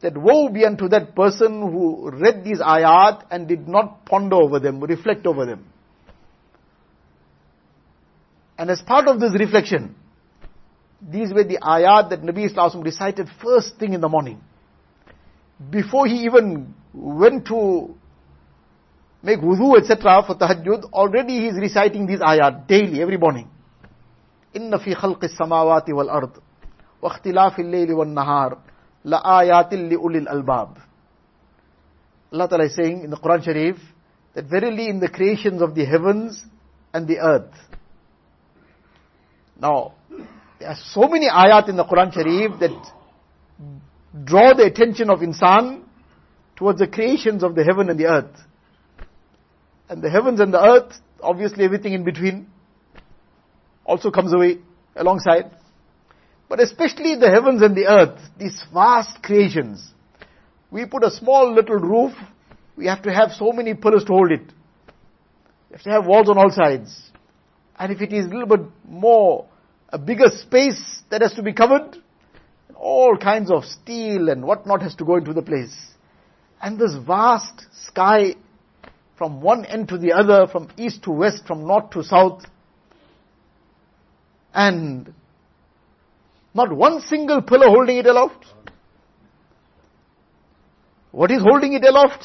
That 0.00 0.16
woe 0.16 0.48
be 0.48 0.64
unto 0.64 0.88
that 0.88 1.14
person 1.14 1.60
who 1.60 2.10
read 2.10 2.42
these 2.44 2.60
ayat 2.60 3.24
and 3.30 3.46
did 3.46 3.68
not 3.68 4.04
ponder 4.04 4.36
over 4.36 4.58
them, 4.58 4.80
reflect 4.80 5.26
over 5.26 5.46
them. 5.46 5.64
And 8.58 8.70
as 8.70 8.82
part 8.82 9.06
of 9.06 9.20
this 9.20 9.32
reflection, 9.38 9.94
these 11.00 11.32
were 11.32 11.44
the 11.44 11.58
ayat 11.62 12.10
that 12.10 12.22
Nabi 12.22 12.46
Islam 12.46 12.82
recited 12.82 13.28
first 13.42 13.78
thing 13.78 13.92
in 13.92 14.00
the 14.00 14.08
morning. 14.08 14.40
Before 15.70 16.06
he 16.06 16.24
even 16.24 16.74
went 16.92 17.46
to 17.46 17.94
make 19.22 19.38
wudu, 19.38 19.78
etc. 19.78 20.24
for 20.26 20.34
tahajjud, 20.34 20.92
already 20.92 21.38
he 21.40 21.46
is 21.46 21.56
reciting 21.56 22.06
these 22.06 22.20
ayat 22.20 22.66
daily, 22.66 23.00
every 23.00 23.18
morning. 23.18 23.48
إن 24.56 24.76
في 24.78 24.94
خلق 24.94 25.24
السماوات 25.24 25.90
والأرض 25.90 26.30
واختلاف 27.02 27.60
الليل 27.60 27.92
والنهار 27.92 28.58
La 29.03 29.21
ayatil 29.21 29.89
li 29.89 29.95
ulil 29.95 30.27
albab. 30.27 30.77
Allah 32.31 32.49
Ta'ala 32.49 32.65
is 32.65 32.75
saying 32.75 33.03
in 33.03 33.09
the 33.09 33.17
Quran 33.17 33.43
Sharif 33.43 33.77
that 34.33 34.45
verily 34.45 34.89
in 34.89 34.99
the 34.99 35.07
creations 35.07 35.61
of 35.61 35.75
the 35.75 35.85
heavens 35.85 36.43
and 36.93 37.07
the 37.07 37.19
earth. 37.19 37.53
Now, 39.59 39.93
there 40.59 40.69
are 40.69 40.77
so 40.77 41.07
many 41.07 41.29
ayat 41.29 41.69
in 41.69 41.77
the 41.77 41.85
Quran 41.85 42.13
Sharif 42.13 42.59
that 42.59 42.93
draw 44.25 44.53
the 44.53 44.65
attention 44.65 45.09
of 45.09 45.19
insan 45.19 45.83
towards 46.55 46.79
the 46.79 46.87
creations 46.87 47.43
of 47.43 47.55
the 47.55 47.63
heaven 47.63 47.89
and 47.89 47.99
the 47.99 48.05
earth. 48.05 48.35
And 49.89 50.01
the 50.01 50.09
heavens 50.09 50.39
and 50.39 50.53
the 50.53 50.61
earth, 50.61 50.93
obviously 51.21 51.63
everything 51.63 51.93
in 51.93 52.03
between, 52.03 52.47
also 53.85 54.11
comes 54.11 54.33
away 54.33 54.59
alongside. 54.95 55.51
But 56.49 56.59
especially 56.61 57.15
the 57.15 57.29
heavens 57.29 57.61
and 57.61 57.75
the 57.75 57.87
earth, 57.87 58.19
these 58.39 58.61
vast 58.73 59.21
creations. 59.21 59.91
We 60.71 60.85
put 60.85 61.03
a 61.03 61.11
small 61.11 61.53
little 61.53 61.75
roof, 61.75 62.13
we 62.75 62.87
have 62.87 63.01
to 63.03 63.13
have 63.13 63.31
so 63.31 63.51
many 63.51 63.73
pillars 63.73 64.03
to 64.05 64.13
hold 64.13 64.31
it. 64.31 64.41
You 65.69 65.73
have 65.73 65.83
to 65.83 65.89
have 65.89 66.05
walls 66.05 66.29
on 66.29 66.37
all 66.37 66.51
sides. 66.51 67.11
And 67.77 67.91
if 67.91 68.01
it 68.01 68.13
is 68.13 68.25
a 68.25 68.29
little 68.29 68.47
bit 68.47 68.65
more, 68.87 69.45
a 69.89 69.97
bigger 69.97 70.29
space 70.29 71.01
that 71.09 71.21
has 71.21 71.33
to 71.33 71.43
be 71.43 71.53
covered, 71.53 71.97
all 72.75 73.17
kinds 73.17 73.51
of 73.51 73.65
steel 73.65 74.29
and 74.29 74.45
whatnot 74.45 74.81
has 74.81 74.95
to 74.95 75.05
go 75.05 75.17
into 75.17 75.33
the 75.33 75.41
place. 75.41 75.75
And 76.61 76.79
this 76.79 76.95
vast 77.05 77.65
sky 77.87 78.35
from 79.17 79.41
one 79.41 79.65
end 79.65 79.89
to 79.89 79.97
the 79.97 80.13
other, 80.13 80.47
from 80.47 80.69
east 80.77 81.03
to 81.03 81.11
west, 81.11 81.43
from 81.47 81.65
north 81.65 81.89
to 81.91 82.03
south, 82.03 82.43
and 84.53 85.13
not 86.57 86.73
one 86.73 87.01
single 87.01 87.41
pillar 87.41 87.67
holding 87.67 87.97
it 87.97 88.07
aloft. 88.07 88.45
What 91.11 91.31
is 91.31 91.41
holding 91.41 91.73
it 91.73 91.83
aloft? 91.83 92.23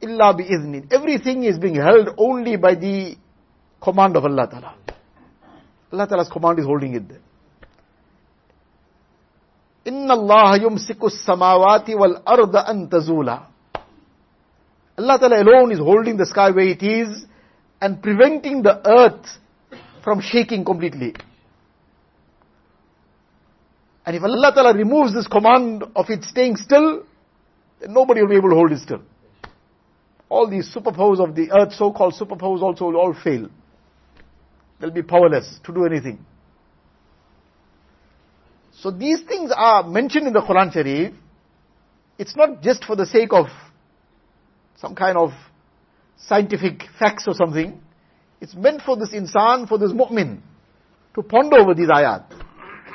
Illa 0.00 0.34
bi 0.34 0.44
izni. 0.56 0.92
Everything 0.92 1.44
is 1.44 1.58
being 1.58 1.74
held 1.74 2.10
only 2.16 2.56
by 2.56 2.74
the 2.74 3.16
command 3.80 4.16
of 4.16 4.24
Allah 4.24 4.46
Ta'ala. 4.50 4.74
Allah 5.92 6.06
Ta'ala's 6.06 6.28
command 6.28 6.58
is 6.58 6.66
holding 6.66 6.94
it 6.94 7.08
there. 7.08 7.20
Inna 9.86 10.12
Allah 10.12 10.58
yumsiku 10.60 11.10
samawati 11.26 11.98
wal 11.98 12.22
arda 12.26 12.68
an 12.70 12.88
tazula. 12.88 13.46
Allah 14.98 15.18
Ta'ala 15.18 15.42
alone 15.42 15.72
is 15.72 15.78
holding 15.78 16.16
the 16.18 16.26
sky 16.26 16.50
where 16.50 16.68
it 16.68 16.82
is 16.82 17.24
and 17.80 18.02
preventing 18.02 18.62
the 18.62 18.74
earth 18.86 19.26
from 20.04 20.20
shaking 20.20 20.64
completely. 20.64 21.14
And 24.08 24.16
if 24.16 24.22
Allah 24.22 24.52
Ta'ala 24.54 24.72
removes 24.72 25.12
this 25.12 25.26
command 25.26 25.84
of 25.94 26.08
it 26.08 26.24
staying 26.24 26.56
still, 26.56 27.04
then 27.78 27.92
nobody 27.92 28.22
will 28.22 28.30
be 28.30 28.36
able 28.36 28.48
to 28.48 28.54
hold 28.54 28.72
it 28.72 28.80
still. 28.80 29.02
All 30.30 30.48
these 30.48 30.74
superpowers 30.74 31.20
of 31.20 31.34
the 31.34 31.50
earth, 31.52 31.74
so-called 31.74 32.14
superpowers 32.14 32.62
also 32.62 32.86
will 32.86 32.96
all 32.96 33.12
fail. 33.12 33.50
They'll 34.80 34.92
be 34.92 35.02
powerless 35.02 35.60
to 35.62 35.74
do 35.74 35.84
anything. 35.84 36.24
So 38.72 38.90
these 38.90 39.20
things 39.24 39.52
are 39.54 39.86
mentioned 39.86 40.26
in 40.26 40.32
the 40.32 40.40
Quran 40.40 40.72
Sharif. 40.72 41.12
It's 42.16 42.34
not 42.34 42.62
just 42.62 42.86
for 42.86 42.96
the 42.96 43.04
sake 43.04 43.34
of 43.34 43.48
some 44.76 44.94
kind 44.94 45.18
of 45.18 45.32
scientific 46.16 46.84
facts 46.98 47.24
or 47.28 47.34
something. 47.34 47.78
It's 48.40 48.54
meant 48.54 48.80
for 48.80 48.96
this 48.96 49.10
insan, 49.10 49.68
for 49.68 49.76
this 49.76 49.92
mu'min, 49.92 50.40
to 51.14 51.22
ponder 51.22 51.58
over 51.58 51.74
these 51.74 51.88
ayat. 51.88 52.37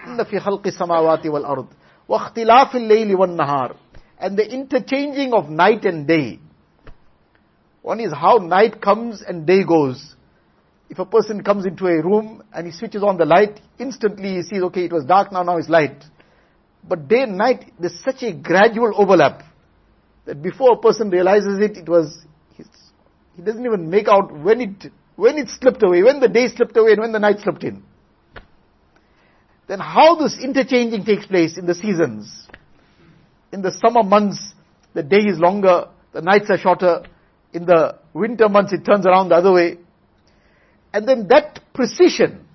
إن 0.06 0.24
في 0.24 0.40
خلق 0.40 0.66
السماوات 0.66 1.26
والأرض 1.26 1.66
واختلاف 2.08 2.76
الليل 2.76 3.14
والنهار 3.14 3.74
and 4.20 4.36
the 4.36 4.52
interchanging 4.52 5.32
of 5.32 5.48
night 5.48 5.84
and 5.84 6.06
day. 6.06 6.40
One 7.82 8.00
is 8.00 8.12
how 8.12 8.38
night 8.38 8.82
comes 8.82 9.22
and 9.22 9.46
day 9.46 9.64
goes. 9.64 10.14
If 10.90 10.98
a 10.98 11.06
person 11.06 11.44
comes 11.44 11.66
into 11.66 11.86
a 11.86 12.02
room 12.02 12.42
and 12.52 12.66
he 12.66 12.72
switches 12.72 13.02
on 13.02 13.16
the 13.16 13.24
light, 13.24 13.60
instantly 13.78 14.36
he 14.36 14.42
sees, 14.42 14.62
okay, 14.62 14.84
it 14.86 14.92
was 14.92 15.04
dark 15.04 15.30
now, 15.30 15.42
now 15.42 15.58
it's 15.58 15.68
light. 15.68 16.04
But 16.82 17.06
day 17.06 17.22
and 17.22 17.36
night, 17.36 17.72
there's 17.78 18.00
such 18.02 18.22
a 18.22 18.32
gradual 18.32 18.92
overlap 18.96 19.44
that 20.24 20.42
before 20.42 20.72
a 20.72 20.78
person 20.78 21.10
realizes 21.10 21.58
it, 21.60 21.76
it 21.76 21.88
was, 21.88 22.26
he 22.56 23.42
doesn't 23.42 23.64
even 23.64 23.88
make 23.88 24.08
out 24.08 24.32
when 24.36 24.60
it, 24.60 24.92
when 25.14 25.38
it 25.38 25.48
slipped 25.48 25.82
away, 25.84 26.02
when 26.02 26.18
the 26.20 26.28
day 26.28 26.48
slipped 26.48 26.76
away 26.76 26.92
and 26.92 27.00
when 27.00 27.12
the 27.12 27.18
night 27.18 27.38
slipped 27.40 27.62
in 27.62 27.84
then 29.73 29.79
how 29.79 30.13
this 30.13 30.37
interchanging 30.39 31.03
takes 31.03 31.25
place 31.25 31.57
in 31.57 31.65
the 31.65 31.73
seasons. 31.73 32.47
In 33.51 33.63
the 33.63 33.71
summer 33.71 34.03
months, 34.03 34.53
the 34.93 35.01
day 35.01 35.21
is 35.21 35.39
longer, 35.39 35.87
the 36.11 36.21
nights 36.21 36.51
are 36.51 36.59
shorter. 36.59 37.03
In 37.53 37.65
the 37.65 37.97
winter 38.13 38.47
months, 38.49 38.71
it 38.71 38.85
turns 38.85 39.07
around 39.07 39.29
the 39.29 39.35
other 39.35 39.51
way. 39.51 39.79
And 40.93 41.07
then 41.07 41.27
that 41.29 41.61
precision 41.73 42.45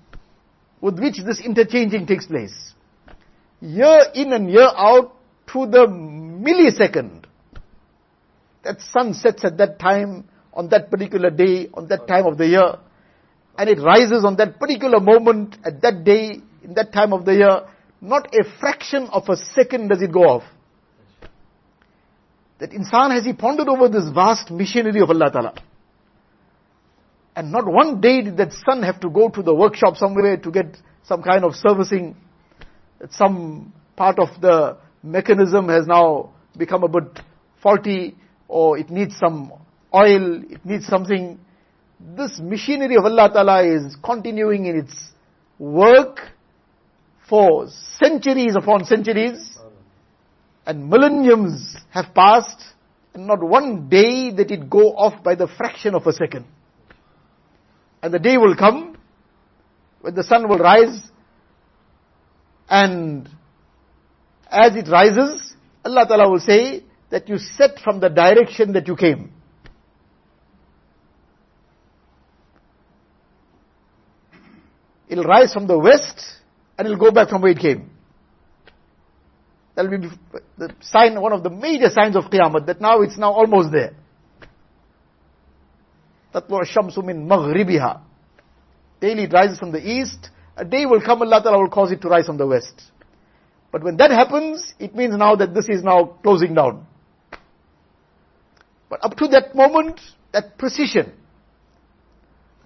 with 0.79 0.97
which 0.97 1.17
this 1.25 1.41
interchanging 1.41 2.07
takes 2.07 2.25
place, 2.25 2.73
year 3.59 4.05
in 4.15 4.31
and 4.31 4.49
year 4.49 4.69
out 4.77 5.13
to 5.47 5.65
the 5.65 5.87
millisecond, 5.89 7.25
that 8.63 8.79
sun 8.79 9.13
sets 9.13 9.43
at 9.43 9.57
that 9.57 9.77
time, 9.77 10.23
on 10.53 10.69
that 10.69 10.89
particular 10.89 11.31
day, 11.31 11.67
on 11.73 11.89
that 11.89 12.07
time 12.07 12.25
of 12.25 12.37
the 12.37 12.47
year, 12.47 12.77
and 13.57 13.69
it 13.69 13.77
rises 13.81 14.23
on 14.23 14.37
that 14.37 14.57
particular 14.57 15.01
moment, 15.01 15.57
at 15.65 15.81
that 15.81 16.05
day, 16.05 16.43
in 16.69 16.75
that 16.75 16.93
time 16.93 17.13
of 17.13 17.25
the 17.25 17.33
year, 17.33 17.61
not 17.99 18.33
a 18.33 18.43
fraction 18.59 19.07
of 19.11 19.27
a 19.27 19.35
second 19.35 19.87
does 19.89 20.01
it 20.03 20.11
go 20.11 20.21
off. 20.21 20.43
That 22.59 22.69
insan 22.71 23.11
has 23.11 23.25
he 23.25 23.33
pondered 23.33 23.67
over 23.67 23.89
this 23.89 24.07
vast 24.13 24.51
machinery 24.51 25.01
of 25.01 25.09
Allah 25.09 25.31
Ta'ala. 25.31 25.53
And 27.35 27.51
not 27.51 27.65
one 27.65 28.01
day 28.01 28.21
did 28.21 28.37
that 28.37 28.53
sun 28.53 28.83
have 28.83 28.99
to 28.99 29.09
go 29.09 29.29
to 29.29 29.41
the 29.41 29.53
workshop 29.53 29.97
somewhere 29.97 30.37
to 30.37 30.51
get 30.51 30.77
some 31.03 31.23
kind 31.23 31.43
of 31.43 31.55
servicing. 31.55 32.15
That 32.99 33.13
some 33.13 33.73
part 33.95 34.19
of 34.19 34.29
the 34.39 34.77
mechanism 35.01 35.69
has 35.69 35.87
now 35.87 36.33
become 36.55 36.83
a 36.83 36.87
bit 36.87 37.19
faulty 37.63 38.15
or 38.47 38.77
it 38.77 38.89
needs 38.91 39.17
some 39.17 39.53
oil, 39.95 40.43
it 40.43 40.63
needs 40.63 40.85
something. 40.85 41.39
This 42.15 42.39
machinery 42.39 42.95
of 42.95 43.05
Allah 43.05 43.31
Ta'ala 43.33 43.63
is 43.63 43.95
continuing 44.03 44.65
in 44.65 44.77
its 44.77 44.93
work 45.57 46.19
for 47.29 47.67
centuries 47.99 48.55
upon 48.57 48.85
centuries 48.85 49.57
and 50.65 50.89
millenniums 50.89 51.75
have 51.91 52.13
passed 52.13 52.63
and 53.13 53.27
not 53.27 53.41
one 53.41 53.89
day 53.89 54.31
that 54.31 54.51
it 54.51 54.69
go 54.69 54.95
off 54.95 55.23
by 55.23 55.35
the 55.35 55.47
fraction 55.47 55.95
of 55.95 56.05
a 56.07 56.13
second. 56.13 56.45
And 58.01 58.13
the 58.13 58.19
day 58.19 58.37
will 58.37 58.55
come 58.55 58.97
when 60.01 60.15
the 60.15 60.23
sun 60.23 60.47
will 60.47 60.57
rise 60.57 61.01
and 62.69 63.29
as 64.49 64.75
it 64.75 64.87
rises, 64.87 65.53
Allah 65.85 66.05
Ta'ala 66.07 66.29
will 66.29 66.39
say 66.39 66.83
that 67.09 67.29
you 67.29 67.37
set 67.37 67.79
from 67.83 67.99
the 67.99 68.09
direction 68.09 68.73
that 68.73 68.87
you 68.87 68.95
came. 68.95 69.31
It'll 75.07 75.23
rise 75.23 75.53
from 75.53 75.65
the 75.65 75.77
west 75.77 76.38
and 76.78 76.86
it'll 76.86 76.98
go 76.98 77.10
back 77.10 77.28
from 77.28 77.42
where 77.42 77.52
it 77.52 77.58
came. 77.58 77.90
That'll 79.74 79.90
be 79.90 80.08
the 80.56 80.74
sign, 80.80 81.20
one 81.20 81.32
of 81.32 81.42
the 81.42 81.50
major 81.50 81.88
signs 81.88 82.16
of 82.16 82.24
Qiyamah, 82.24 82.66
that 82.66 82.80
now 82.80 83.00
it's 83.02 83.18
now 83.18 83.32
almost 83.32 83.72
there. 83.72 83.94
تطلع 86.34 86.60
الشمس 86.60 86.98
من 86.98 87.28
مغربها 87.28 88.00
Daily 89.00 89.24
it 89.24 89.32
rises 89.32 89.58
from 89.58 89.72
the 89.72 89.78
east. 89.78 90.30
A 90.56 90.64
day 90.64 90.86
will 90.86 91.00
come, 91.00 91.22
Allah 91.22 91.42
Ta'ala 91.42 91.58
will 91.58 91.68
cause 91.68 91.92
it 91.92 92.00
to 92.02 92.08
rise 92.08 92.26
from 92.26 92.38
the 92.38 92.46
west. 92.46 92.82
But 93.70 93.82
when 93.82 93.96
that 93.96 94.10
happens, 94.10 94.72
it 94.78 94.94
means 94.94 95.16
now 95.16 95.34
that 95.36 95.52
this 95.52 95.68
is 95.68 95.82
now 95.82 96.16
closing 96.22 96.54
down. 96.54 96.86
But 98.88 99.04
up 99.04 99.16
to 99.16 99.28
that 99.28 99.54
moment, 99.54 100.00
that 100.32 100.56
precision, 100.56 101.12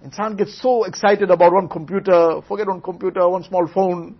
Insan 0.04 0.36
gets 0.36 0.60
so 0.60 0.84
excited 0.84 1.30
about 1.30 1.52
one 1.52 1.68
computer, 1.68 2.40
forget 2.46 2.66
one 2.66 2.82
computer, 2.82 3.26
one 3.28 3.42
small 3.42 3.66
phone, 3.66 4.16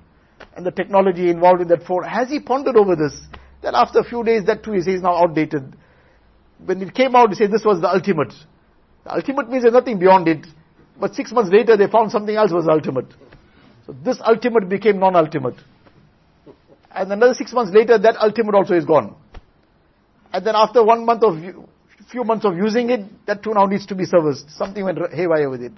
and 0.56 0.64
the 0.64 0.70
technology 0.70 1.28
involved 1.28 1.60
in 1.60 1.68
that 1.68 1.82
phone. 1.82 2.04
Has 2.04 2.30
he 2.30 2.40
pondered 2.40 2.76
over 2.76 2.96
this? 2.96 3.12
Then 3.62 3.74
after 3.74 3.98
a 3.98 4.04
few 4.04 4.24
days, 4.24 4.46
that 4.46 4.62
too 4.62 4.72
he 4.72 4.78
is 4.78 5.02
now 5.02 5.14
outdated. 5.14 5.76
When 6.64 6.80
it 6.80 6.94
came 6.94 7.14
out, 7.14 7.28
he 7.30 7.34
said 7.34 7.50
this 7.50 7.64
was 7.64 7.80
the 7.82 7.92
ultimate. 7.92 8.32
The 9.04 9.14
ultimate 9.14 9.50
means 9.50 9.64
there's 9.64 9.74
nothing 9.74 9.98
beyond 9.98 10.26
it. 10.28 10.46
But 10.98 11.14
six 11.14 11.32
months 11.32 11.50
later, 11.52 11.76
they 11.76 11.86
found 11.86 12.10
something 12.10 12.34
else 12.34 12.50
was 12.50 12.66
ultimate. 12.66 13.12
So 13.86 13.94
this 14.04 14.18
ultimate 14.24 14.68
became 14.68 14.98
non-ultimate. 14.98 15.56
And 16.94 17.12
another 17.12 17.34
six 17.34 17.52
months 17.52 17.72
later, 17.74 17.98
that 17.98 18.16
ultimate 18.16 18.54
also 18.54 18.74
is 18.74 18.86
gone. 18.86 19.14
And 20.32 20.46
then 20.46 20.54
after 20.56 20.82
one 20.82 21.04
month 21.04 21.22
of 21.22 21.36
few 22.10 22.24
months 22.24 22.44
of 22.44 22.56
using 22.56 22.90
it, 22.90 23.26
that 23.26 23.42
too 23.42 23.54
now 23.54 23.66
needs 23.66 23.86
to 23.86 23.94
be 23.94 24.04
serviced. 24.04 24.50
Something 24.50 24.84
went 24.84 24.98
haywire 25.12 25.50
with 25.50 25.62
it. 25.62 25.72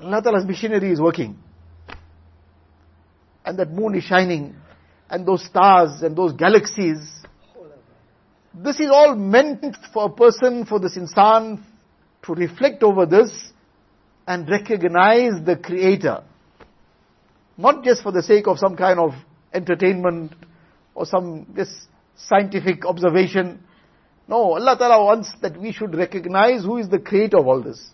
Allah 0.00 0.22
Ta'ala's 0.22 0.44
machinery 0.44 0.90
is 0.90 1.00
working. 1.00 1.38
And 3.44 3.58
that 3.58 3.70
moon 3.70 3.94
is 3.94 4.04
shining. 4.04 4.54
And 5.08 5.26
those 5.26 5.44
stars 5.44 6.02
and 6.02 6.16
those 6.16 6.32
galaxies. 6.32 6.98
This 8.54 8.80
is 8.80 8.88
all 8.90 9.14
meant 9.14 9.76
for 9.92 10.06
a 10.06 10.08
person, 10.10 10.64
for 10.64 10.80
this 10.80 10.96
insan, 10.96 11.62
to 12.22 12.34
reflect 12.34 12.82
over 12.82 13.06
this 13.06 13.52
and 14.26 14.48
recognize 14.48 15.44
the 15.44 15.56
creator. 15.56 16.24
Not 17.56 17.84
just 17.84 18.02
for 18.02 18.12
the 18.12 18.22
sake 18.22 18.46
of 18.46 18.58
some 18.58 18.76
kind 18.76 18.98
of 18.98 19.12
entertainment 19.52 20.32
or 20.94 21.06
some 21.06 21.46
this 21.54 21.86
scientific 22.16 22.84
observation, 22.84 23.62
No, 24.27 24.53
Allah 24.55 24.77
Ta'ala 24.77 25.03
wants 25.03 25.31
that 25.41 25.59
we 25.59 25.71
should 25.71 25.93
recognize 25.95 26.63
who 26.63 26.77
is 26.77 26.89
the 26.89 26.99
creator 26.99 27.37
of 27.37 27.47
all 27.47 27.61
this. 27.61 27.91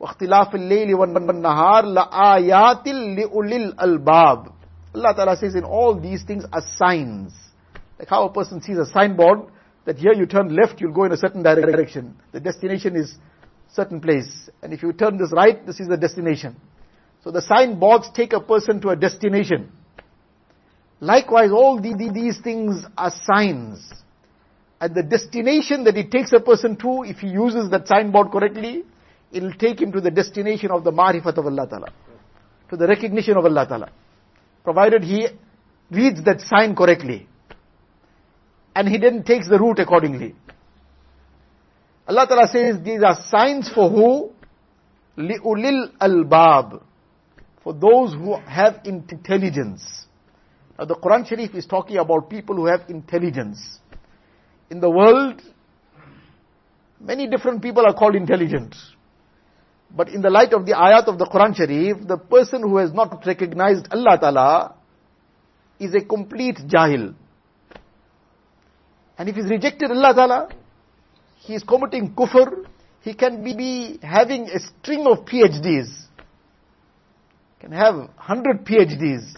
وَاخْتِلَافِ 0.00 0.54
اللَّيْلِ 0.54 0.90
وَالنَّهَارِ 0.94 1.84
لَآيَاتٍ 1.84 2.86
لِأُولِي 2.86 3.74
الْأَلْبَابِ 3.74 4.52
Allah 4.94 5.14
Ta'ala 5.14 5.36
says 5.36 5.54
in 5.54 5.64
all 5.64 5.98
these 5.98 6.22
things 6.22 6.44
are 6.52 6.62
signs. 6.76 7.32
Like 7.98 8.08
how 8.08 8.26
a 8.26 8.32
person 8.32 8.62
sees 8.62 8.78
a 8.78 8.86
signboard, 8.86 9.40
that 9.84 9.98
here 9.98 10.12
you 10.12 10.26
turn 10.26 10.54
left, 10.54 10.80
you'll 10.80 10.92
go 10.92 11.04
in 11.04 11.12
a 11.12 11.16
certain 11.16 11.42
direction. 11.42 12.16
The 12.32 12.40
destination 12.40 12.96
is 12.96 13.14
certain 13.72 14.00
place. 14.00 14.48
And 14.62 14.72
if 14.72 14.82
you 14.82 14.92
turn 14.92 15.16
this 15.16 15.32
right, 15.32 15.64
this 15.66 15.80
is 15.80 15.88
the 15.88 15.96
destination. 15.96 16.56
So 17.24 17.30
the 17.30 17.42
signboards 17.42 18.10
take 18.14 18.32
a 18.32 18.40
person 18.40 18.80
to 18.82 18.90
a 18.90 18.96
destination. 18.96 19.72
Likewise, 21.00 21.50
all 21.50 21.80
these 21.80 22.38
things 22.40 22.84
are 22.96 23.12
signs. 23.24 23.92
And 24.80 24.94
the 24.94 25.02
destination 25.02 25.84
that 25.84 25.96
it 25.96 26.10
takes 26.10 26.32
a 26.32 26.40
person 26.40 26.76
to, 26.76 27.02
if 27.04 27.18
he 27.18 27.28
uses 27.28 27.70
that 27.70 27.88
signboard 27.88 28.30
correctly, 28.30 28.84
it'll 29.32 29.54
take 29.54 29.80
him 29.80 29.92
to 29.92 30.00
the 30.00 30.10
destination 30.10 30.70
of 30.70 30.84
the 30.84 30.92
marifat 30.92 31.38
of 31.38 31.46
Allah 31.46 31.66
Ta'ala. 31.68 31.92
To 32.70 32.76
the 32.76 32.86
recognition 32.86 33.36
of 33.36 33.44
Allah 33.44 33.66
Ta'ala. 33.66 33.90
Provided 34.64 35.02
he 35.02 35.28
reads 35.90 36.22
that 36.24 36.40
sign 36.40 36.74
correctly. 36.74 37.26
And 38.74 38.88
he 38.88 38.98
then 38.98 39.22
takes 39.22 39.48
the 39.48 39.58
route 39.58 39.78
accordingly. 39.78 40.34
Allah 42.06 42.26
Ta'ala 42.28 42.48
says 42.48 42.82
these 42.84 43.02
are 43.02 43.16
signs 43.28 43.70
for 43.72 43.88
who? 43.88 44.32
لِأُولِي 45.16 45.96
الْأَلْبَابِ 45.98 46.82
For 47.64 47.72
those 47.72 48.12
who 48.12 48.36
have 48.36 48.80
intelligence. 48.84 49.82
Now 50.78 50.84
the 50.84 50.94
Quran 50.94 51.26
Sharif 51.26 51.54
is 51.54 51.64
talking 51.64 51.96
about 51.96 52.28
people 52.28 52.54
who 52.56 52.66
have 52.66 52.82
intelligence. 52.88 53.78
In 54.71 54.79
the 54.79 54.89
world, 54.89 55.41
many 56.97 57.27
different 57.27 57.61
people 57.61 57.85
are 57.85 57.93
called 57.93 58.15
intelligent. 58.15 58.73
But 59.93 60.07
in 60.07 60.21
the 60.21 60.29
light 60.29 60.53
of 60.53 60.65
the 60.65 60.71
ayat 60.71 61.09
of 61.09 61.19
the 61.19 61.25
Quran 61.25 61.53
Sharif, 61.53 62.07
the 62.07 62.17
person 62.17 62.61
who 62.61 62.77
has 62.77 62.93
not 62.93 63.25
recognized 63.25 63.89
Allah 63.91 64.17
Ta'ala 64.17 64.75
is 65.77 65.93
a 65.93 65.99
complete 65.99 66.57
jahil. 66.69 67.13
And 69.17 69.27
if 69.27 69.35
he's 69.35 69.49
rejected 69.49 69.91
Allah 69.91 70.13
Ta'ala, 70.15 70.49
he 71.39 71.53
is 71.53 71.63
committing 71.63 72.15
kufr, 72.15 72.65
he 73.01 73.13
can 73.13 73.43
be 73.43 73.99
having 74.01 74.47
a 74.47 74.59
string 74.61 75.05
of 75.05 75.25
PhDs. 75.25 75.89
Can 77.59 77.73
have 77.73 77.95
100 77.95 78.65
PhDs. 78.65 79.35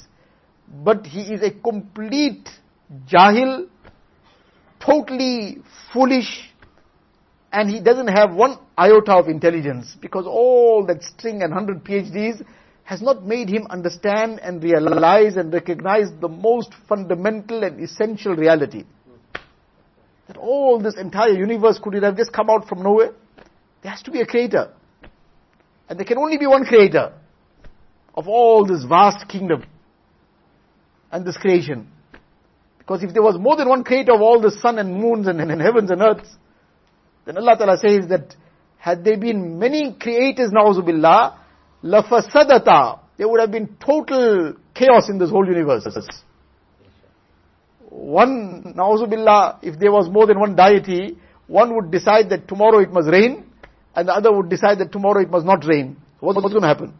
But 0.83 1.07
he 1.07 1.21
is 1.33 1.41
a 1.41 1.49
complete 1.49 2.47
jahil, 3.11 3.67
totally 4.85 5.57
foolish, 5.91 6.49
and 7.51 7.69
he 7.69 7.79
doesn't 7.79 8.07
have 8.07 8.33
one 8.33 8.57
iota 8.77 9.13
of 9.13 9.27
intelligence 9.27 9.95
because 10.01 10.25
all 10.27 10.85
that 10.87 11.03
string 11.03 11.41
and 11.41 11.53
100 11.53 11.83
PhDs 11.83 12.45
has 12.83 13.01
not 13.01 13.23
made 13.23 13.49
him 13.49 13.65
understand 13.69 14.39
and 14.41 14.61
realize 14.61 15.37
and 15.37 15.53
recognize 15.53 16.07
the 16.19 16.27
most 16.27 16.73
fundamental 16.89 17.63
and 17.63 17.81
essential 17.81 18.35
reality. 18.35 18.83
That 20.27 20.37
all 20.37 20.79
this 20.81 20.95
entire 20.97 21.31
universe 21.31 21.79
could 21.81 21.95
it 21.95 22.03
have 22.03 22.17
just 22.17 22.33
come 22.33 22.49
out 22.49 22.67
from 22.67 22.83
nowhere? 22.83 23.13
There 23.81 23.91
has 23.91 24.01
to 24.03 24.11
be 24.11 24.21
a 24.21 24.25
creator. 24.25 24.73
And 25.87 25.99
there 25.99 26.05
can 26.05 26.17
only 26.17 26.37
be 26.37 26.47
one 26.47 26.65
creator 26.65 27.13
of 28.15 28.27
all 28.27 28.65
this 28.65 28.83
vast 28.83 29.27
kingdom 29.27 29.63
and 31.11 31.25
this 31.25 31.37
creation. 31.37 31.87
Because 32.85 33.03
if 33.03 33.13
there 33.13 33.23
was 33.23 33.37
more 33.39 33.55
than 33.55 33.69
one 33.69 33.83
creator 33.83 34.13
of 34.13 34.21
all 34.21 34.41
the 34.41 34.51
sun 34.51 34.77
and 34.77 34.93
moons 34.93 35.27
and, 35.27 35.39
and 35.39 35.61
heavens 35.61 35.89
and 35.89 36.01
earths, 36.01 36.29
then 37.25 37.37
Allah 37.37 37.55
Ta'ala 37.57 37.77
says 37.77 38.09
that 38.09 38.35
had 38.77 39.05
there 39.05 39.17
been 39.17 39.57
many 39.57 39.95
creators, 39.97 40.51
na'uzubillah, 40.51 41.37
lafasadata, 41.83 42.99
there 43.17 43.29
would 43.29 43.39
have 43.39 43.51
been 43.51 43.77
total 43.79 44.55
chaos 44.73 45.09
in 45.09 45.17
this 45.17 45.29
whole 45.29 45.47
universe. 45.47 45.87
One, 47.89 48.73
na'uzubillah, 48.75 49.59
if 49.61 49.79
there 49.79 49.91
was 49.91 50.09
more 50.09 50.27
than 50.27 50.37
one 50.37 50.55
deity, 50.55 51.17
one 51.47 51.73
would 51.75 51.91
decide 51.91 52.29
that 52.31 52.47
tomorrow 52.49 52.79
it 52.79 52.91
must 52.91 53.07
rain, 53.07 53.45
and 53.95 54.09
the 54.09 54.13
other 54.13 54.35
would 54.35 54.49
decide 54.49 54.79
that 54.79 54.91
tomorrow 54.91 55.21
it 55.21 55.29
must 55.29 55.45
not 55.45 55.63
rain. 55.65 55.95
what's, 56.19 56.35
what's 56.35 56.53
going 56.53 56.63
to 56.63 56.67
happen? 56.67 56.93